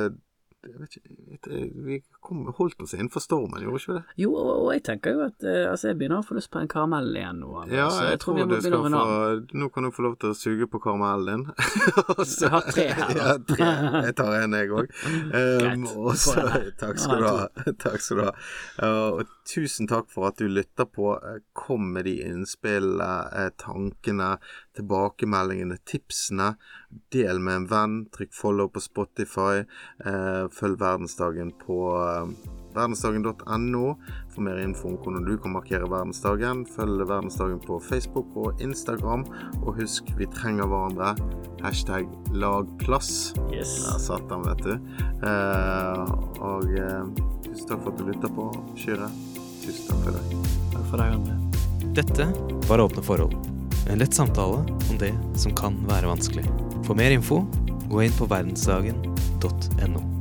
[0.63, 4.03] jeg vet ikke jeg Vi kom, holdt oss innenfor stormen, gjorde ikke det?
[4.23, 6.61] Jo, og, og jeg tenker jo at eh, altså jeg begynner å få lyst på
[6.61, 7.49] en karamell igjen nå.
[7.63, 7.75] Altså.
[7.75, 10.37] Ja, jeg, jeg, tror tror du skal få Nå kan du få lov til å
[10.37, 11.45] suge på karamellen din.
[12.43, 13.67] Jeg har tre her, ja, tre.
[14.07, 14.89] Jeg tar en, jeg òg.
[15.33, 15.85] Um,
[16.19, 16.65] så- den her.
[16.81, 17.47] takk skal du ha.
[17.81, 18.33] Takk skal du ha.
[18.77, 21.13] Uh, og tusen takk for at du lytter på.
[21.17, 24.33] Uh, Kom med de innspillene, tankene,
[24.77, 26.53] tilbakemeldingene, tipsene.
[27.13, 27.95] Del med en venn.
[28.13, 29.63] Trykk follow på Spotify.
[30.05, 32.27] Uh, følg Verdensdagen på uh,
[32.73, 33.95] verdensdagen.no
[34.33, 36.65] for mer info om hvordan du kan markere verdensdagen.
[36.75, 39.25] Følg verdensdagen på Facebook og Instagram.
[39.61, 41.13] Og husk, vi trenger hverandre.
[41.63, 43.33] Hashtag lagplass.
[43.53, 43.75] Yes.
[43.85, 44.73] Der satt den, vet du.
[45.23, 46.13] Eh,
[46.43, 47.07] og eh,
[47.45, 48.49] tusen takk for at du lytta på,
[48.79, 49.09] Kyrre.
[49.63, 50.53] Tusen takk for deg.
[50.73, 51.39] Takk for deg, André.
[51.93, 52.31] Dette
[52.69, 53.62] var Åpne forhold.
[53.89, 56.45] En lett samtale om det som kan være vanskelig.
[56.87, 57.43] For mer info,
[57.91, 60.12] gå inn på verdensdagen.no.